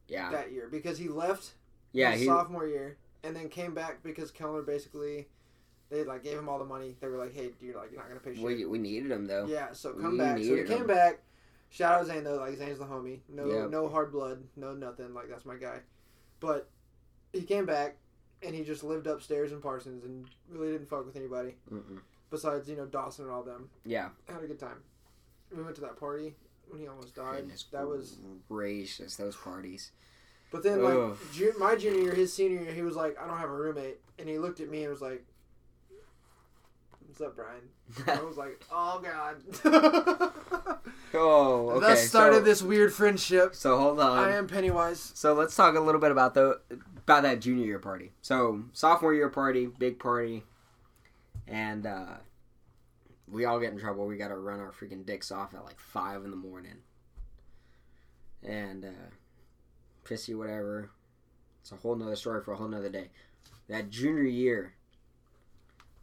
[0.08, 1.52] yeah, that year because he left
[1.92, 2.10] yeah.
[2.10, 5.28] his He, sophomore year and then came back because Kellner basically
[5.90, 6.96] they like gave him all the money.
[7.00, 9.26] They were like, "Hey, dude, like you're not gonna pay shit." we we needed him
[9.26, 9.46] though.
[9.46, 10.38] Yeah, so come We back.
[10.38, 10.86] So he came him.
[10.86, 11.20] back.
[11.70, 13.20] Shout out Zane though, like Zane's the homie.
[13.28, 13.70] No, Yep.
[13.70, 15.14] no hard blood, no nothing.
[15.14, 15.80] Like that's my guy.
[16.40, 16.68] But
[17.32, 17.96] he came back
[18.42, 22.00] and he just lived upstairs in Parsons and really didn't fuck with anybody Mm-mm.
[22.30, 23.68] besides you know Dawson and all them.
[23.84, 24.78] Yeah, Had a good time.
[25.54, 26.34] We went to that party
[26.68, 27.36] when he almost died.
[27.42, 28.18] Goodness that was.
[28.48, 29.16] gracious.
[29.16, 29.92] Those parties.
[30.50, 31.18] But then like Ugh.
[31.32, 33.98] ju- my junior year, his senior year, he was like, I don't have a roommate,
[34.18, 35.24] and he looked at me and was like.
[37.06, 38.20] What's up, Brian?
[38.20, 39.42] I was like, "Oh God!"
[41.14, 41.86] oh, okay.
[41.86, 43.56] that started so, this weird friendship.
[43.56, 44.16] So hold on.
[44.16, 45.10] I am Pennywise.
[45.14, 46.60] So let's talk a little bit about the
[46.96, 48.12] about that junior year party.
[48.22, 50.44] So sophomore year party, big party,
[51.48, 52.14] and uh,
[53.28, 54.06] we all get in trouble.
[54.06, 56.76] We got to run our freaking dicks off at like five in the morning,
[58.42, 59.10] and uh,
[60.10, 60.90] pissy whatever.
[61.60, 63.08] It's a whole nother story for a whole nother day.
[63.68, 64.74] That junior year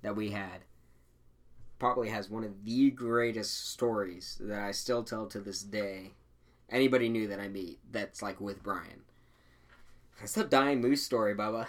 [0.01, 0.63] that we had
[1.79, 6.13] probably has one of the greatest stories that I still tell to this day
[6.69, 9.01] anybody new that I meet that's like with Brian.
[10.21, 11.67] It's the dying moose story, Bubba.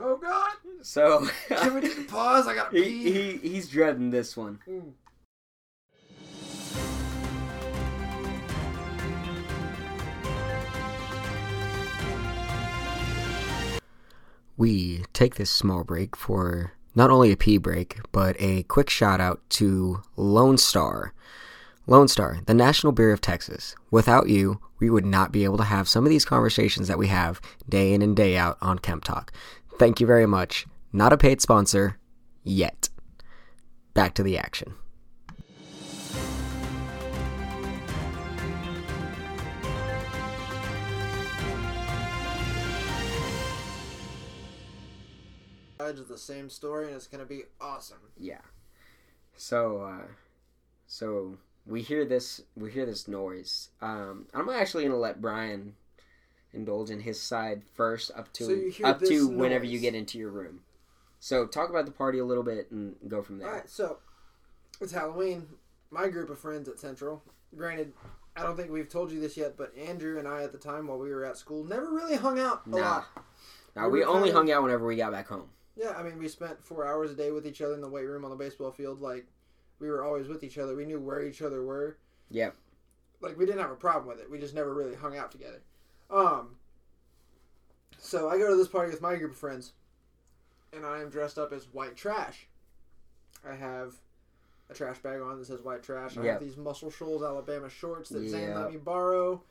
[0.00, 0.52] Oh God!
[0.80, 2.46] So Can we just pause?
[2.46, 4.60] I gotta he, he he's dreading this one.
[4.68, 4.92] Mm.
[14.58, 19.20] We take this small break for not only a pee break, but a quick shout
[19.20, 21.14] out to Lone Star.
[21.86, 23.76] Lone Star, the national beer of Texas.
[23.92, 27.06] Without you, we would not be able to have some of these conversations that we
[27.06, 29.32] have day in and day out on Kemp Talk.
[29.78, 30.66] Thank you very much.
[30.92, 31.96] Not a paid sponsor
[32.42, 32.88] yet.
[33.94, 34.74] Back to the action.
[45.88, 47.96] Sides of the same story, and it's gonna be awesome.
[48.18, 48.42] Yeah.
[49.38, 50.06] So, uh,
[50.86, 53.70] so we hear this, we hear this noise.
[53.80, 55.76] Um, I'm actually gonna let Brian
[56.52, 60.28] indulge in his side first, up to So up to whenever you get into your
[60.28, 60.60] room.
[61.20, 63.48] So talk about the party a little bit and go from there.
[63.48, 63.96] All right, so
[64.82, 65.48] it's Halloween.
[65.90, 67.22] My group of friends at Central.
[67.56, 67.94] Granted,
[68.36, 70.88] I don't think we've told you this yet, but Andrew and I at the time
[70.88, 72.76] while we were at school never really hung out a Nah.
[72.76, 73.06] lot.
[73.74, 75.48] Now We we only of- hung out whenever we got back home.
[75.78, 78.04] Yeah, I mean, we spent four hours a day with each other in the weight
[78.06, 79.00] room on the baseball field.
[79.00, 79.26] Like,
[79.78, 80.74] we were always with each other.
[80.74, 81.96] We knew where each other were.
[82.30, 82.50] Yeah.
[83.20, 84.28] Like, we didn't have a problem with it.
[84.28, 85.62] We just never really hung out together.
[86.10, 86.56] Um.
[88.00, 89.72] So I go to this party with my group of friends,
[90.72, 92.46] and I am dressed up as white trash.
[93.48, 93.94] I have
[94.70, 96.16] a trash bag on that says white trash.
[96.16, 96.32] I Yep.
[96.34, 99.42] have these Muscle Shoals Alabama shorts that Zane let me borrow.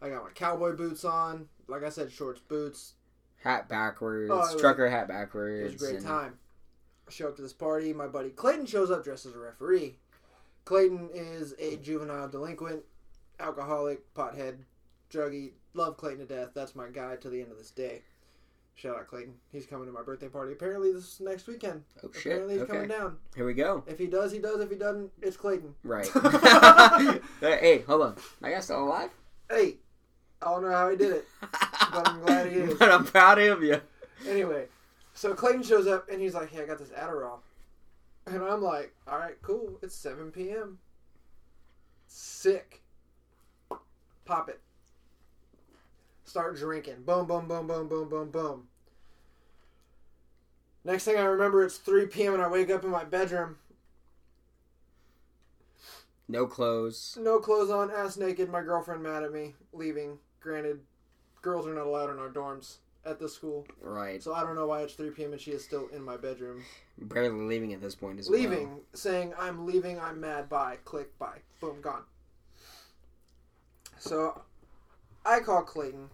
[0.00, 1.48] I got my cowboy boots on.
[1.68, 2.94] Like I said, shorts, boots,
[3.40, 5.60] Hat backwards, Oh, it was- trucker hat backwards.
[5.60, 6.38] It was a great and- time.
[7.08, 7.92] I show up to this party.
[7.92, 9.98] My buddy Clayton shows up dressed as a referee.
[10.64, 12.84] Clayton is a juvenile delinquent,
[13.40, 14.58] alcoholic, pothead,
[15.10, 15.52] druggie.
[15.74, 16.50] Love Clayton to death.
[16.54, 18.02] That's my guy to the end of this day.
[18.74, 19.34] Shout out Clayton.
[19.52, 20.52] He's coming to my birthday party.
[20.52, 21.82] Apparently this is next weekend.
[22.04, 22.26] Oh shit!
[22.32, 23.18] Apparently he's Okay, coming down.
[23.34, 23.82] here we go.
[23.86, 24.60] If he does, he does.
[24.60, 25.74] If he doesn't, it's Clayton.
[25.82, 26.06] Right.
[27.40, 28.16] hey, hold on.
[28.42, 29.10] I got still alive.
[29.50, 29.76] Hey,
[30.40, 31.26] I don't know how he did it.
[31.92, 32.78] But I'm glad he is.
[32.78, 33.80] but I'm proud of you.
[34.28, 34.66] Anyway,
[35.14, 37.38] so Clayton shows up and he's like, "Hey, I got this Adderall,"
[38.26, 39.78] and I'm like, "All right, cool.
[39.82, 40.78] It's 7 p.m.
[42.06, 42.82] Sick.
[44.24, 44.60] Pop it.
[46.24, 47.02] Start drinking.
[47.04, 48.68] Boom, boom, boom, boom, boom, boom, boom.
[50.84, 52.34] Next thing I remember, it's 3 p.m.
[52.34, 53.56] and I wake up in my bedroom,
[56.28, 57.18] No clothes.
[57.20, 58.48] no clothes on, ass naked.
[58.48, 60.18] My girlfriend mad at me, leaving.
[60.40, 60.80] Granted,
[61.42, 64.22] girls are not allowed in our dorms at this school, Right.
[64.22, 65.32] so I don't know why it's 3 p.m.
[65.32, 66.62] and she is still in my bedroom.
[66.98, 68.80] Barely leaving at this point as leaving, well.
[68.92, 72.02] saying I'm leaving, I'm mad, bye, click, bye, boom, gone.
[73.98, 74.42] So
[75.24, 76.08] I call Clayton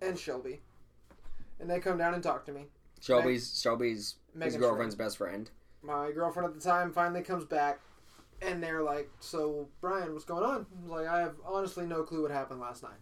[0.00, 0.60] and Shelby,
[1.60, 2.66] and they come down and talk to me.
[3.00, 5.50] Shelby's Shelby's his Megan's girlfriend's best friend.
[5.82, 7.80] My girlfriend at the time finally comes back,
[8.40, 12.02] and they're like, "So Brian, what's going on?" I was like, "I have honestly no
[12.02, 12.98] clue what happened last night."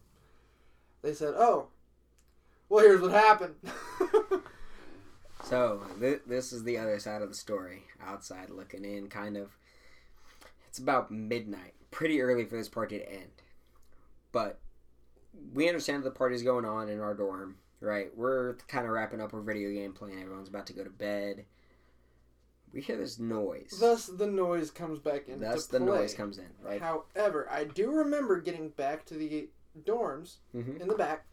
[1.02, 1.68] They said, "Oh,
[2.68, 3.54] well, here's what happened."
[5.44, 7.82] So th- this is the other side of the story.
[8.00, 9.50] Outside looking in, kind of.
[10.68, 13.42] It's about midnight, pretty early for this party to end.
[14.30, 14.60] but
[15.52, 18.16] we understand that the party's going on in our dorm, right?
[18.16, 20.20] We're kind of wrapping up our video game playing.
[20.22, 21.44] Everyone's about to go to bed.
[22.72, 23.76] We hear this noise.
[23.80, 25.40] Thus, the noise comes back in.
[25.40, 25.86] Thus, the play.
[25.86, 26.80] noise comes in, right?
[26.80, 29.48] However, I do remember getting back to the
[29.84, 31.24] dorms hmm in the back,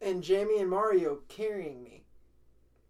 [0.00, 2.04] and Jamie and Mario carrying me.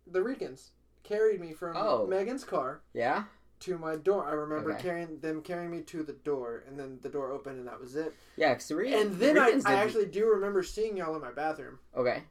[0.06, 0.70] The Ricans
[1.02, 2.06] carried me from Oh.
[2.06, 3.24] Megan's car Yeah.
[3.60, 4.24] to my door.
[4.26, 4.82] I remember Okay.
[4.82, 7.96] carrying them carrying me to the door, and then the door opened, and that was
[7.96, 8.12] it.
[8.36, 11.20] Yeah, because the Re- And then the I, I actually do remember seeing y'all in
[11.22, 11.78] my bathroom.
[11.96, 12.24] okay.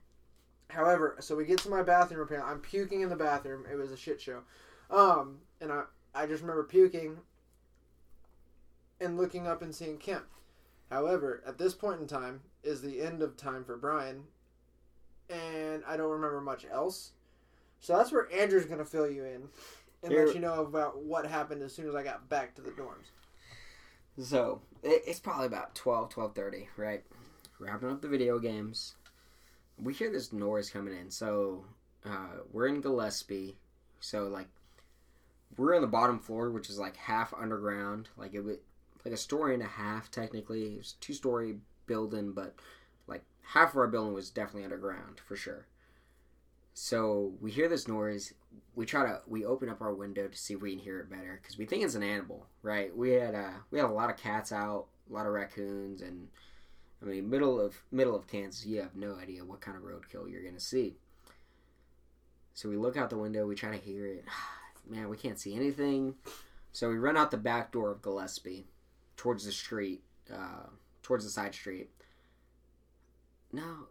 [0.69, 2.21] However, so we get to my bathroom.
[2.21, 3.65] Apparently, I'm puking in the bathroom.
[3.69, 4.43] It was a shit show.
[4.89, 5.84] Um, and I,
[6.15, 7.17] I just remember puking
[9.00, 10.26] and looking up and seeing Kemp.
[10.89, 14.24] However, at this point in time is the end of time for Brian,
[15.30, 17.12] and I don't remember much else.
[17.80, 19.50] So that's where Andrew's gonna fill you in
[20.04, 22.62] and Here- let you know about what happened as soon as I got back to
[22.62, 23.10] the dorms.
[24.19, 27.04] So it's probably about 12, 12.30, right?
[27.60, 28.95] Wrapping up the video games.
[29.78, 31.10] We hear this noise coming in.
[31.10, 31.65] So
[32.06, 33.58] uh, we're in Gillespie.
[34.00, 34.47] So like
[35.58, 38.10] we're on the bottom floor, which is like half underground.
[38.17, 38.60] Like it would
[39.06, 40.74] like a story and a half technically.
[40.74, 41.58] It was two story
[41.91, 42.56] building, but
[43.06, 45.67] like half of our building was definitely underground for sure.
[46.73, 48.34] So we hear this noise.
[48.75, 51.10] We try to we open up our window to see if we can hear it
[51.10, 52.95] better because we think it's an animal, right?
[52.95, 56.30] We had uh we had a lot of cats out, a lot of raccoons, and
[57.01, 60.32] I mean middle of middle of Kansas, you have no idea what kind of roadkill
[60.32, 60.95] you're gonna see.
[62.54, 64.23] So we look out the window, we try to hear it.
[64.89, 66.15] Man, we can't see anything.
[66.71, 68.65] So we run out the back door of Gillespie,
[69.17, 70.01] towards the street,
[70.34, 70.67] uh,
[71.01, 71.89] towards the side street.
[73.51, 73.87] No,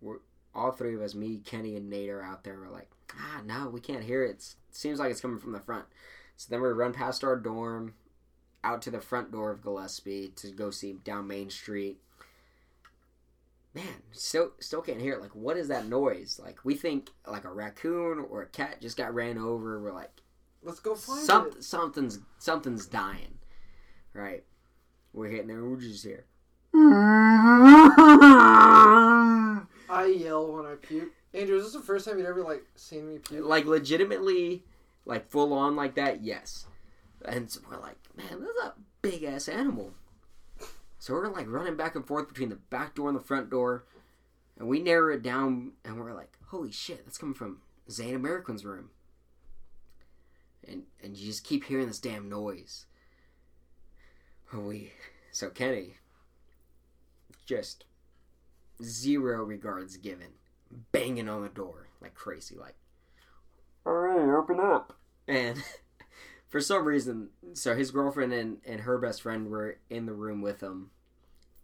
[0.00, 0.18] we're
[0.54, 2.58] all three of us, me, Kenny, and Nate, are out there.
[2.58, 4.30] We're like, ah, no, we can't hear it.
[4.30, 5.84] It's, seems like it's coming from the front.
[6.36, 7.94] So then we run past our dorm,
[8.62, 11.98] out to the front door of Gillespie to go see down Main Street.
[13.74, 15.20] Man, still still can't hear it.
[15.20, 16.40] Like, what is that noise?
[16.42, 19.80] Like, we think like a raccoon or a cat just got ran over.
[19.80, 20.12] We're like,
[20.64, 21.62] Let's go find some, it.
[21.62, 23.38] something's something's dying,
[24.14, 24.44] right?
[25.12, 25.62] We're hitting there.
[25.62, 26.24] We're just here.
[29.88, 31.12] I yell when I puke.
[31.32, 33.44] Andrew, is this the first time you've ever like seen me puke?
[33.44, 34.64] like legitimately
[35.06, 36.66] like full on like that yes
[37.24, 39.92] and so we're like man that's a big ass animal
[40.98, 43.84] so we're like running back and forth between the back door and the front door
[44.58, 47.58] and we narrow it down and we're like holy shit that's coming from
[47.90, 48.90] zane american's room
[50.66, 52.86] and and you just keep hearing this damn noise
[54.54, 54.92] we
[55.32, 55.94] so kenny
[57.46, 57.84] just
[58.82, 60.28] zero regards given
[60.92, 62.74] banging on the door like crazy like
[63.86, 64.94] all right, open up.
[65.28, 65.62] And
[66.48, 70.40] for some reason, so his girlfriend and, and her best friend were in the room
[70.40, 70.90] with him.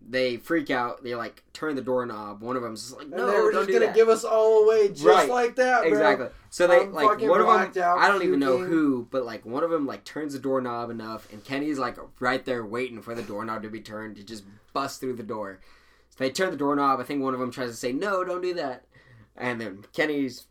[0.07, 1.03] They freak out.
[1.03, 2.43] They like turn the doorknob.
[2.43, 4.11] One of them's just like, and "No, they were don't just do gonna that." give
[4.11, 5.31] us all away just Right.
[5.31, 5.89] like that, bro.
[5.89, 6.27] exactly.
[6.51, 7.83] So they I'm like one of them.
[7.83, 10.91] out, I don't even know who, but like one of them like turns the doorknob
[10.91, 14.45] enough, and Kenny's like right there waiting for the doorknob to be turned to just
[14.73, 15.61] bust through the door.
[16.11, 17.01] So they turn the doorknob.
[17.01, 18.85] I think one of them tries to say, "No, don't do that,"
[19.37, 20.47] and then Kenny's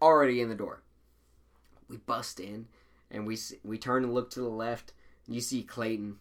[0.00, 0.82] already in the door.
[1.88, 2.68] We bust in,
[3.10, 4.92] and we we turn and look to the left.
[5.26, 6.18] And you see Clayton,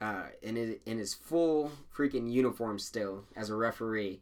[0.00, 4.20] uh, in his in his full freaking uniform still as a referee.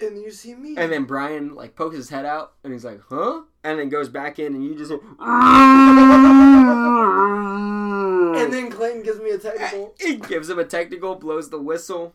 [0.00, 0.76] And you see me.
[0.76, 4.08] And then Brian like pokes his head out and he's like, "Huh?" And then goes
[4.08, 4.98] back in and you just hear,
[8.44, 9.94] And then Clayton gives me a technical.
[10.00, 12.14] he gives him a technical, blows the whistle.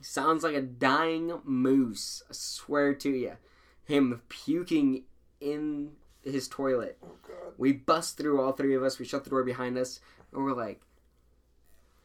[0.00, 2.22] Sounds like a dying moose.
[2.28, 3.32] I swear to you,
[3.84, 5.04] him puking
[5.40, 5.92] in
[6.24, 6.98] his toilet.
[7.04, 7.52] Oh god.
[7.58, 8.98] We bust through all three of us.
[8.98, 10.00] We shut the door behind us,
[10.32, 10.80] and we're like,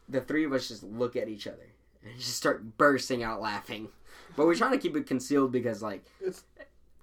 [0.07, 3.89] the three of us just look at each other and just start bursting out laughing.
[4.35, 6.43] But we're trying to keep it concealed because like It's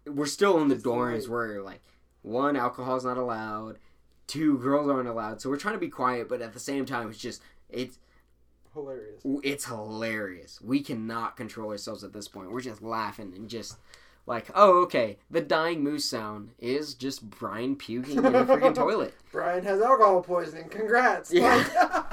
[0.06, 1.28] we're still in the dorms late.
[1.28, 1.80] where like
[2.22, 3.78] one alcohol's not allowed,
[4.26, 5.40] two girls aren't allowed.
[5.40, 7.98] So we're trying to be quiet, but at the same time, it's just it's
[8.72, 9.22] hilarious.
[9.42, 10.60] it's hilarious.
[10.60, 12.50] We cannot control ourselves at this point.
[12.50, 13.76] We're just laughing and just
[14.26, 15.18] like, oh, okay.
[15.30, 19.14] The dying moose sound is just Brian puking in a freaking toilet.
[19.30, 20.68] Brian has alcohol poisoning.
[20.70, 21.32] Congrats.
[21.32, 21.62] Yeah.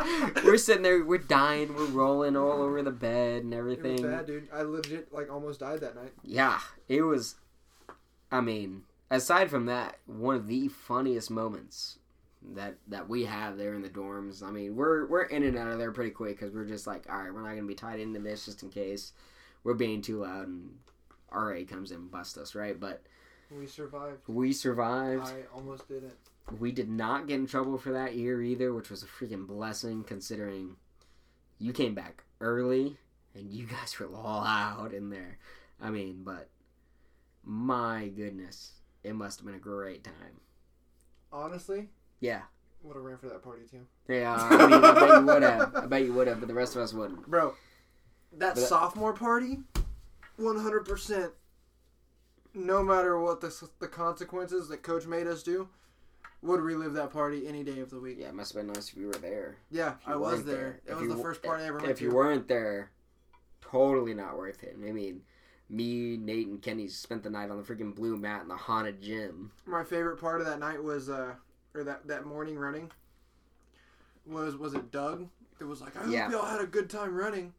[0.43, 4.03] We're sitting there, we're dying, we're rolling all over the bed and It was everything.
[4.03, 4.47] bad, dude.
[4.51, 6.11] I legit like almost died that night.
[6.23, 7.35] Yeah, it was.
[8.31, 11.99] I mean, aside from that, one of the funniest moments
[12.53, 14.41] that that we have there in the dorms.
[14.43, 17.05] I mean, we're we're in and out of there pretty quick because we're just like,
[17.09, 19.13] all right, we're not gonna be tied into this just in case
[19.63, 20.71] we're being too loud and
[21.31, 22.79] RA comes in and busts us, right?
[22.79, 23.03] But
[23.51, 24.27] We survived.
[24.27, 25.27] we survived.
[25.27, 26.15] I almost didn't.
[26.59, 30.03] We did not get in trouble for that year either, which was a freaking blessing
[30.03, 30.75] considering
[31.59, 32.97] you came back early
[33.35, 35.37] and you guys were loud in there.
[35.79, 36.49] I mean, but
[37.43, 38.73] my goodness,
[39.03, 40.41] it must have been a great time.
[41.31, 41.89] Honestly,
[42.21, 42.41] Yeah,
[42.83, 43.85] would have ran for that party too.
[44.07, 44.35] yeah.
[44.35, 45.75] I mean, I bet you would have.
[45.75, 47.27] I bet you would have, but the rest of us wouldn't.
[47.27, 47.55] Bro,
[48.37, 49.59] that But- sophomore party,
[50.37, 51.33] one hundred percent.
[52.53, 55.69] No matter what the the consequences that coach made us do,
[56.41, 58.17] would relive that party any day of the week.
[58.19, 59.57] Yeah, it must have been nice if you were there.
[59.71, 60.81] Yeah, I was weren't there.
[60.85, 62.03] It was you the first party I ever went If to.
[62.05, 62.91] you weren't there,
[63.61, 64.75] totally not worth it.
[64.77, 65.21] I mean,
[65.69, 69.01] me, Nate, and Kenny spent the night on the freaking blue mat in the haunted
[69.01, 69.51] gym.
[69.65, 71.35] My favorite part of that night was, uh,
[71.73, 72.91] or that that morning running.
[74.25, 75.27] Was was it Doug?
[75.59, 76.29] It was like, I hope Yeah.
[76.31, 77.53] y'all had a good time running,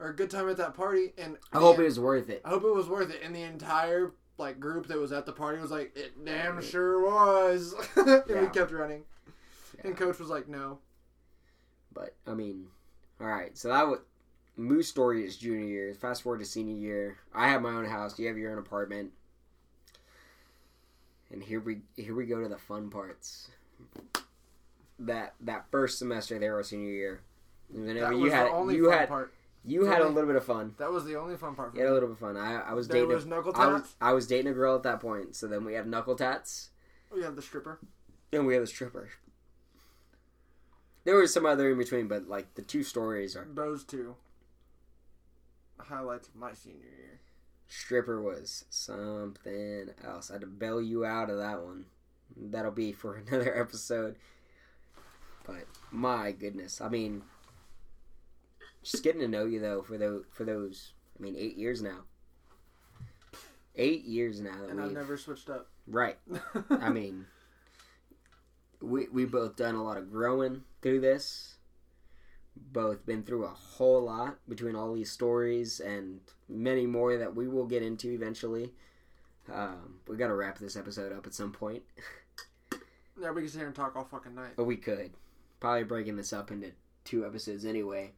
[0.00, 2.42] or a good time at that party, and I hope man, it was worth it.
[2.44, 3.20] I hope it was worth it.
[3.22, 7.02] And the entire like group that was at the party was like, it damn sure
[7.04, 7.74] was.
[7.96, 9.04] and we kept running.
[9.78, 9.88] Yeah.
[9.88, 10.78] And coach was like, no.
[11.92, 12.66] But I mean,
[13.20, 13.56] all right.
[13.56, 14.00] So that was
[14.56, 15.94] Moose story is junior year.
[15.94, 17.16] Fast forward to senior year.
[17.34, 18.18] I have my own house.
[18.18, 19.12] You have your own apartment.
[21.32, 23.48] And here we here we go to the fun parts.
[24.98, 27.20] That that first semester there, our senior year.
[27.70, 29.34] Whenever That you was had the only you fun had part.
[29.64, 30.74] you had a little bit of fun.
[30.78, 32.36] That was the only fun part for You had a little bit of fun.
[32.36, 33.14] I I was There dating.
[33.14, 33.94] was knuckle I was.
[34.00, 35.34] I was dating a girl at that point.
[35.36, 36.70] So then we had knuckle tats.
[37.12, 37.78] Oh, we had the stripper.
[38.32, 39.10] And we had the stripper.
[41.04, 44.16] There was some other in between, but like the two stories are Those two
[45.78, 47.20] highlights of my senior year.
[47.68, 50.30] Stripper was something else.
[50.30, 51.86] I had to bail you out of that one.
[52.36, 54.16] That'll be for another episode.
[55.46, 57.22] But my goodness, I mean,
[58.82, 60.92] just getting to know you though for those for those.
[61.18, 62.00] I mean, eight years now.
[63.76, 65.68] Eight years now that And I've never switched up.
[65.86, 66.16] right.
[66.70, 67.26] I mean,
[68.80, 71.55] we we both done a lot of growing through this.
[72.72, 77.48] Both been through a whole lot between all these stories and many more that we
[77.48, 78.72] will get into eventually.
[79.52, 81.82] Um, we got to wrap this episode up at some point,
[83.20, 84.54] yeah, we can sit here and talk all fucking night.
[84.56, 85.12] but we could
[85.60, 86.72] probably breaking this up into
[87.04, 88.10] two episodes anyway.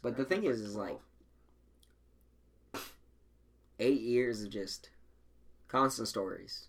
[0.00, 0.98] But the thing is, is like
[3.78, 4.90] eight years of just
[5.68, 6.68] constant stories,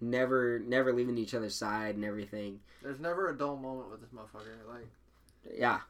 [0.00, 2.60] never never leaving each other's side and everything.
[2.82, 4.66] There's never a dull moment with this motherfucker.
[4.68, 4.88] Like,
[5.58, 5.80] Yeah,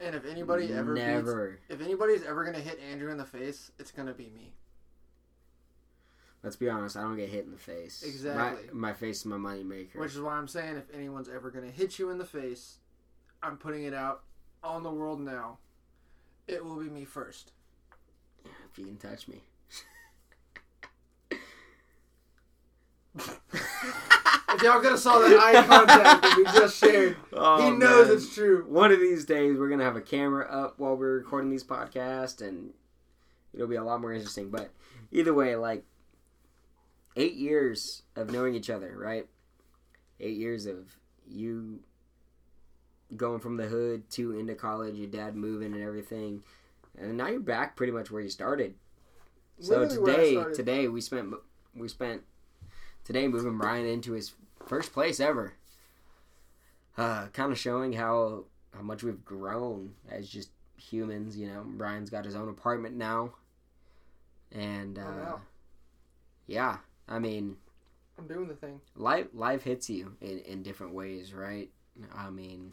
[0.00, 3.90] and if anybody ever beats, if anybody's ever gonna hit Andrew in the face, it's
[3.90, 4.52] gonna be me.
[6.42, 6.96] Let's be honest.
[6.96, 8.02] I don't get hit in the face.
[8.04, 8.68] Exactly.
[8.72, 9.98] My, my face is my money maker.
[9.98, 12.78] Which is why I'm saying if anyone's ever gonna hit you in the face,
[13.42, 14.22] I'm putting it out
[14.62, 15.58] on the world now.
[16.46, 17.52] It will be me first.
[18.44, 19.42] if you can touch me.
[23.18, 28.08] If y'all could have saw that eye contact that we just shared, Oh, he knows
[28.08, 28.16] man.
[28.16, 28.64] it's true.
[28.68, 32.40] One of these days, we're gonna have a camera up while we're recording these podcasts,
[32.46, 32.72] and
[33.54, 34.50] it'll be a lot more interesting.
[34.50, 34.70] But
[35.12, 35.84] either way, like
[37.16, 39.26] eight years of knowing each other, right?
[40.20, 41.80] Eight years of you
[43.16, 46.42] going from the hood to into college, your dad moving and everything,
[46.98, 48.74] and now you're back pretty much where you started.
[49.60, 50.54] So Literally today, started.
[50.54, 51.34] today we spent
[51.74, 52.22] we spent
[53.04, 54.32] today moving Brian into his
[54.68, 55.54] first place ever.
[56.96, 61.36] Uh, kind of showing how how much we've grown as just humans.
[61.36, 63.34] You know, Brian's got his own apartment now,
[64.52, 65.40] and uh, Oh, wow.
[66.46, 66.78] yeah,
[67.08, 67.56] I mean,
[68.18, 68.80] I'm doing the thing.
[68.96, 71.70] life life hits you in in different ways, right?
[72.14, 72.72] I mean,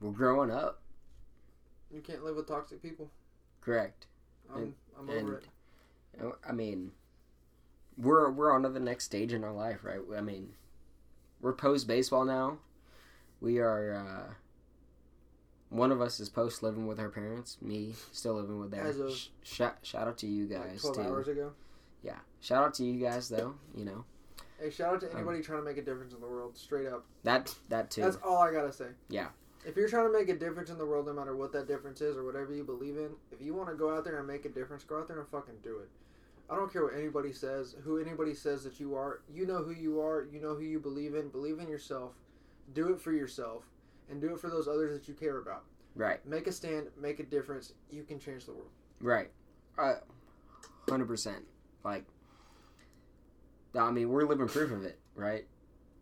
[0.00, 0.80] we're growing up,
[1.92, 3.10] You can't live with toxic people.
[3.60, 4.06] correct?
[4.54, 5.44] I'm, I'm and- over it.
[6.20, 6.90] Uh, I mean,
[7.98, 10.00] we're we're on to the next stage in our life, right?
[10.16, 10.50] I mean,
[11.40, 12.58] we're post baseball now.
[13.40, 13.94] We are.
[13.94, 14.34] uh
[15.70, 17.58] One of us is post living with our parents.
[17.60, 20.96] Me still living with As of- Sh- shout shout out to you Like guys 12
[20.96, 21.02] too.
[21.02, 21.52] hours ago.
[22.02, 23.54] Yeah, shout out to you guys though.
[23.76, 24.04] You know
[24.58, 26.56] Hey, shout out Um, to anybody trying to make a difference in the world.
[26.56, 27.04] Straight up.
[27.24, 28.02] that that too.
[28.02, 28.88] That's all I gotta say.
[29.08, 29.28] Yeah.
[29.64, 32.00] If you're trying to make a difference in the world, no matter what that difference
[32.00, 34.44] is or whatever you believe in, if you want to go out there and make
[34.44, 35.88] a difference, go out there and fucking do it.
[36.52, 39.22] I don't care what anybody says, who anybody says that you are.
[39.32, 40.26] You know who you are.
[40.30, 41.30] You know who you believe in.
[41.30, 42.12] Believe in yourself.
[42.74, 43.64] Do it for yourself,
[44.10, 45.64] and do it for those others that you care about.
[45.94, 46.24] Right.
[46.26, 46.88] Make a stand.
[47.00, 47.72] Make a difference.
[47.90, 48.68] You can change the world.
[49.00, 49.30] Right.
[49.78, 49.94] Uh,
[50.90, 51.42] Hundred percent.
[51.84, 52.04] Like,
[53.74, 55.46] I mean, we're living proof of it, right?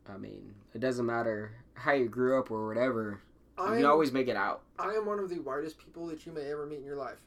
[0.09, 3.20] I mean, it doesn't matter how you grew up or whatever.
[3.57, 4.62] You can always make it out.
[4.80, 7.20] I am one of the whitest people that you may ever meet in your life.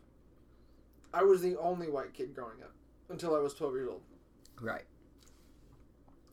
[1.14, 2.74] I was the only white kid growing up
[3.10, 4.02] until I was 12 years old.
[4.60, 4.84] Right.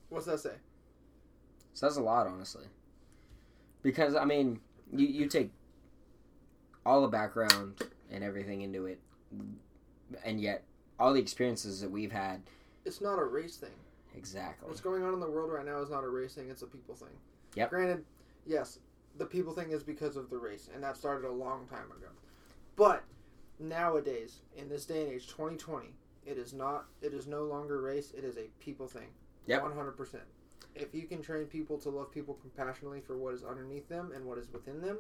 [0.09, 0.55] What's that say?
[1.75, 2.67] Says a lot, honestly.
[3.83, 4.61] Because I mean,
[4.93, 5.51] you you take
[6.85, 9.01] all the background and everything into it,
[10.25, 10.65] and yet
[10.99, 12.43] all the experiences that we've had.
[12.85, 13.71] It's not a race thing.
[14.17, 14.69] Exactly.
[14.69, 16.67] What's going on in the world right now is not a race thing; it's a
[16.67, 17.09] people thing.
[17.55, 17.71] Yep.
[17.71, 18.05] Granted,
[18.47, 18.81] yes,
[19.17, 22.09] the people thing is because of the race, and that started a long time ago.
[22.77, 23.05] But
[23.59, 25.95] nowadays, in this day and age, 2020,
[26.27, 26.87] it is not.
[27.03, 28.13] It is no longer race.
[28.17, 29.09] It is a people thing.
[29.47, 29.63] Yep.
[29.63, 29.93] 100.
[29.93, 30.23] percent
[30.75, 34.25] If you can train people to love people compassionately for what is underneath them and
[34.25, 34.99] what is within them,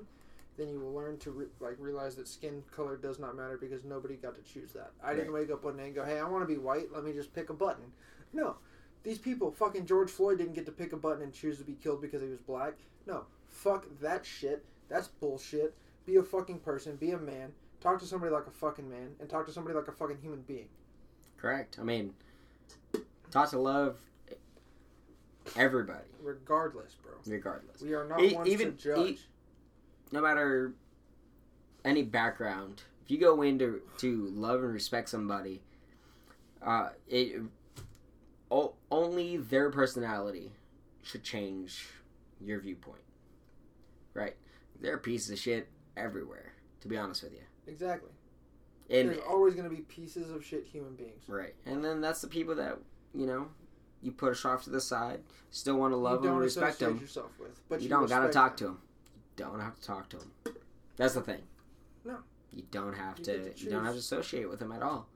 [0.57, 3.85] then you will learn to re- like realize that skin color does not matter because
[3.85, 4.93] nobody got to choose that.
[5.03, 6.93] I didn't wake up one day and go, "Hey, I want to be white.
[6.93, 7.93] Let me just pick a button."
[8.33, 8.57] No,
[9.03, 11.75] these people, fucking George Floyd, didn't get to pick a button and choose to be
[11.75, 12.75] killed because he was black.
[13.07, 14.64] No, fuck that shit.
[14.89, 15.75] That's bullshit.
[16.07, 16.97] Be a fucking person.
[16.97, 17.53] Be a man.
[17.81, 20.43] Talk to somebody like a fucking man, and talk to somebody like a fucking human
[20.43, 20.68] being.
[21.41, 21.78] Correct.
[21.80, 22.14] I mean,
[23.30, 23.99] taught to love
[25.57, 27.12] everybody, Regardless, bro.
[27.26, 27.80] regardless.
[27.80, 28.99] We are not E- ones even- to judge.
[29.20, 29.20] e-
[30.12, 30.72] No matter
[31.84, 35.62] any background, if you go in to, to love and respect somebody,
[36.61, 37.41] uh, it
[38.51, 40.53] o- only their personality
[41.03, 41.88] should change
[42.41, 43.03] your viewpoint.
[44.12, 44.36] Right?
[44.80, 46.53] They're pieces of shit everywhere.
[46.80, 48.11] To be honest with you, exactly.
[48.91, 51.22] And There's always going to be pieces of shit human beings.
[51.28, 51.55] Right.
[51.66, 52.78] And then that's the people that,
[53.14, 53.49] you know,
[54.03, 55.20] you push off to the side,
[55.51, 56.99] still want to love them, respect them.
[56.99, 58.59] yourself with, but You, you, don't got to talk them.
[58.59, 58.78] to them.
[59.38, 60.32] You don't have to talk to them.
[60.97, 61.43] That's the thing.
[62.05, 62.18] No.
[62.53, 65.07] You don't have You to, to you don't have to associate with them at all.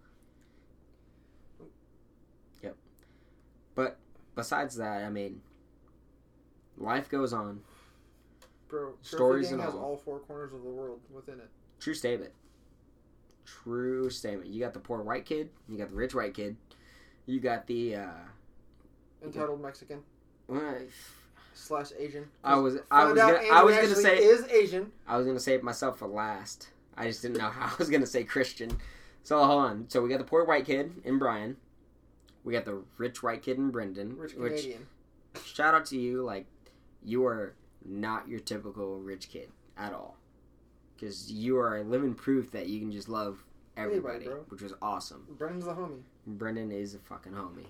[2.62, 2.76] Yep.
[3.74, 3.98] But
[4.36, 5.40] besides that, I mean,
[6.78, 7.60] life goes on.
[8.68, 9.80] Bro, Stories and has all.
[9.80, 11.48] all four corners of the world within it.
[11.80, 12.32] True statement.
[13.44, 14.48] True statement.
[14.48, 16.56] You got the poor white kid, you got the rich white kid,
[17.26, 18.08] you got the, uh,
[19.24, 20.02] Entitled Mexican
[20.48, 20.76] well,
[21.54, 22.26] slash Asian.
[22.42, 24.92] I was I was gonna, I was gonna say is Asian.
[25.06, 26.68] I was gonna save myself for last.
[26.96, 28.76] I just didn't know how I was gonna say Christian.
[29.22, 29.86] So hold on.
[29.88, 31.56] So we got the poor white kid in Brian.
[32.44, 34.16] We got the rich white kid in Brendan.
[34.18, 34.86] Rich which Canadian.
[35.44, 36.22] shout out to you.
[36.22, 36.46] Like
[37.02, 40.16] you are not your typical rich kid at all.
[40.96, 43.42] Because you are a living proof that you can just love
[43.76, 45.26] everybody, which was awesome.
[45.38, 46.02] Brendan's the homie.
[46.26, 47.66] Brendan is a fucking homie.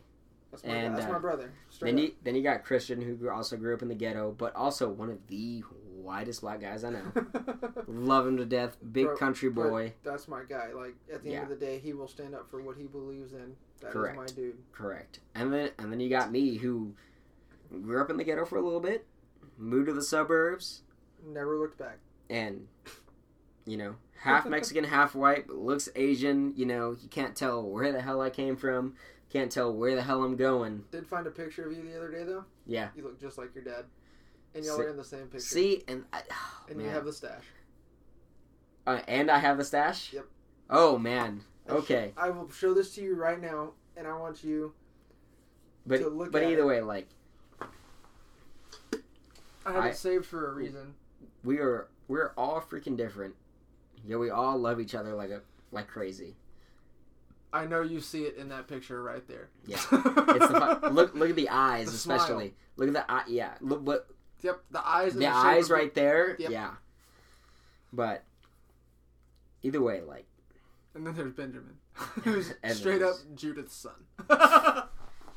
[0.50, 1.50] That's my And, that's uh, my brother.
[1.70, 4.54] Straight Then you then you got Christian who also grew up in the ghetto, but
[4.54, 5.60] also one of the
[5.96, 7.02] whitest black guys I know.
[7.88, 8.76] Love him to death.
[8.92, 9.94] Big Bro, country boy.
[10.04, 10.72] that's my guy.
[10.72, 11.40] Like at the Yeah.
[11.42, 13.56] end of the day, he will stand up for what he believes in.
[13.80, 14.16] That is Correct.
[14.16, 14.58] my dude.
[14.70, 15.20] Correct.
[15.34, 16.94] And then and then you got me who
[17.82, 19.06] grew up in the ghetto for a little bit,
[19.58, 20.82] moved to the suburbs,
[21.26, 21.98] Never looked back.
[22.30, 22.68] and
[23.66, 27.92] you know, half Mexican, half white, but looks Asian, you know, you can't tell where
[27.92, 28.94] the hell I came from,
[29.30, 30.84] can't tell where the hell I'm going.
[30.90, 32.44] Did find a picture of you the other day though.
[32.66, 32.88] Yeah.
[32.96, 33.84] You look just like your dad,
[34.54, 35.40] and y'all See- are in the same picture.
[35.40, 36.86] See, and I, oh, and man.
[36.86, 37.44] you have the stash.
[38.86, 40.12] uh, and I have the stash?
[40.12, 40.26] Yep.
[40.70, 41.42] Oh man.
[41.68, 42.10] I Okay.
[42.14, 44.74] sh- I will show this to you right now, and I want you.
[45.86, 46.66] But to look but at either it.
[46.66, 47.08] way, like
[49.66, 50.94] I have I- it saved for a reason.
[51.42, 53.34] we are we're all freaking different.
[54.06, 55.40] Yeah, we all love each other like a
[55.72, 56.36] like crazy.
[57.52, 59.48] I know you see it in that picture right there.
[59.66, 59.76] Yeah.
[59.92, 62.16] It's the fu- look look at the eyes The smile.
[62.18, 62.54] especially.
[62.76, 63.22] Look at the eye.
[63.28, 64.08] Yeah, look what
[64.42, 65.14] Yep, the eyes.
[65.14, 66.36] The the, eyes of the- right there.
[66.38, 66.50] Yep.
[66.50, 66.70] Yeah.
[67.92, 68.24] But
[69.62, 70.26] either way, like
[70.94, 71.76] And then there's Benjamin,
[72.24, 73.92] who's straight up Judith's son.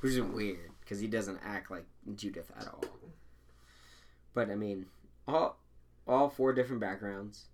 [0.01, 2.83] which is weird because he doesn't act like Judith at all.
[4.33, 4.87] But I mean,
[5.27, 5.57] all
[6.07, 7.45] all four different backgrounds,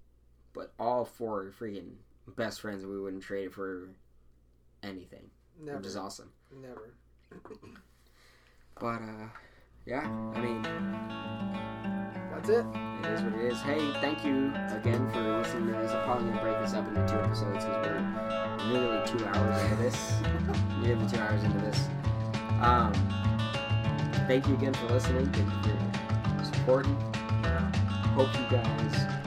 [0.53, 1.91] but all four are freaking
[2.37, 3.89] best friends that we wouldn't trade it for
[4.81, 5.29] anything,
[5.61, 6.31] Never, which is awesome.
[6.61, 6.93] never.
[8.79, 9.27] But uh,
[9.85, 10.01] yeah,
[10.35, 10.61] I mean,
[12.31, 12.65] That's it.
[13.03, 13.61] it is what it is.
[13.61, 15.91] Hey, thank you again for listening to this.
[15.91, 19.75] I'm probably gonna break this up into two episodes because we're nearly two hours into
[19.77, 20.13] this.
[20.81, 21.87] nearly two hours into this.
[22.61, 22.93] Um,
[24.27, 25.31] thank you again for listening.
[25.33, 26.95] Thank you for supporting.
[28.15, 29.22] Hope you guys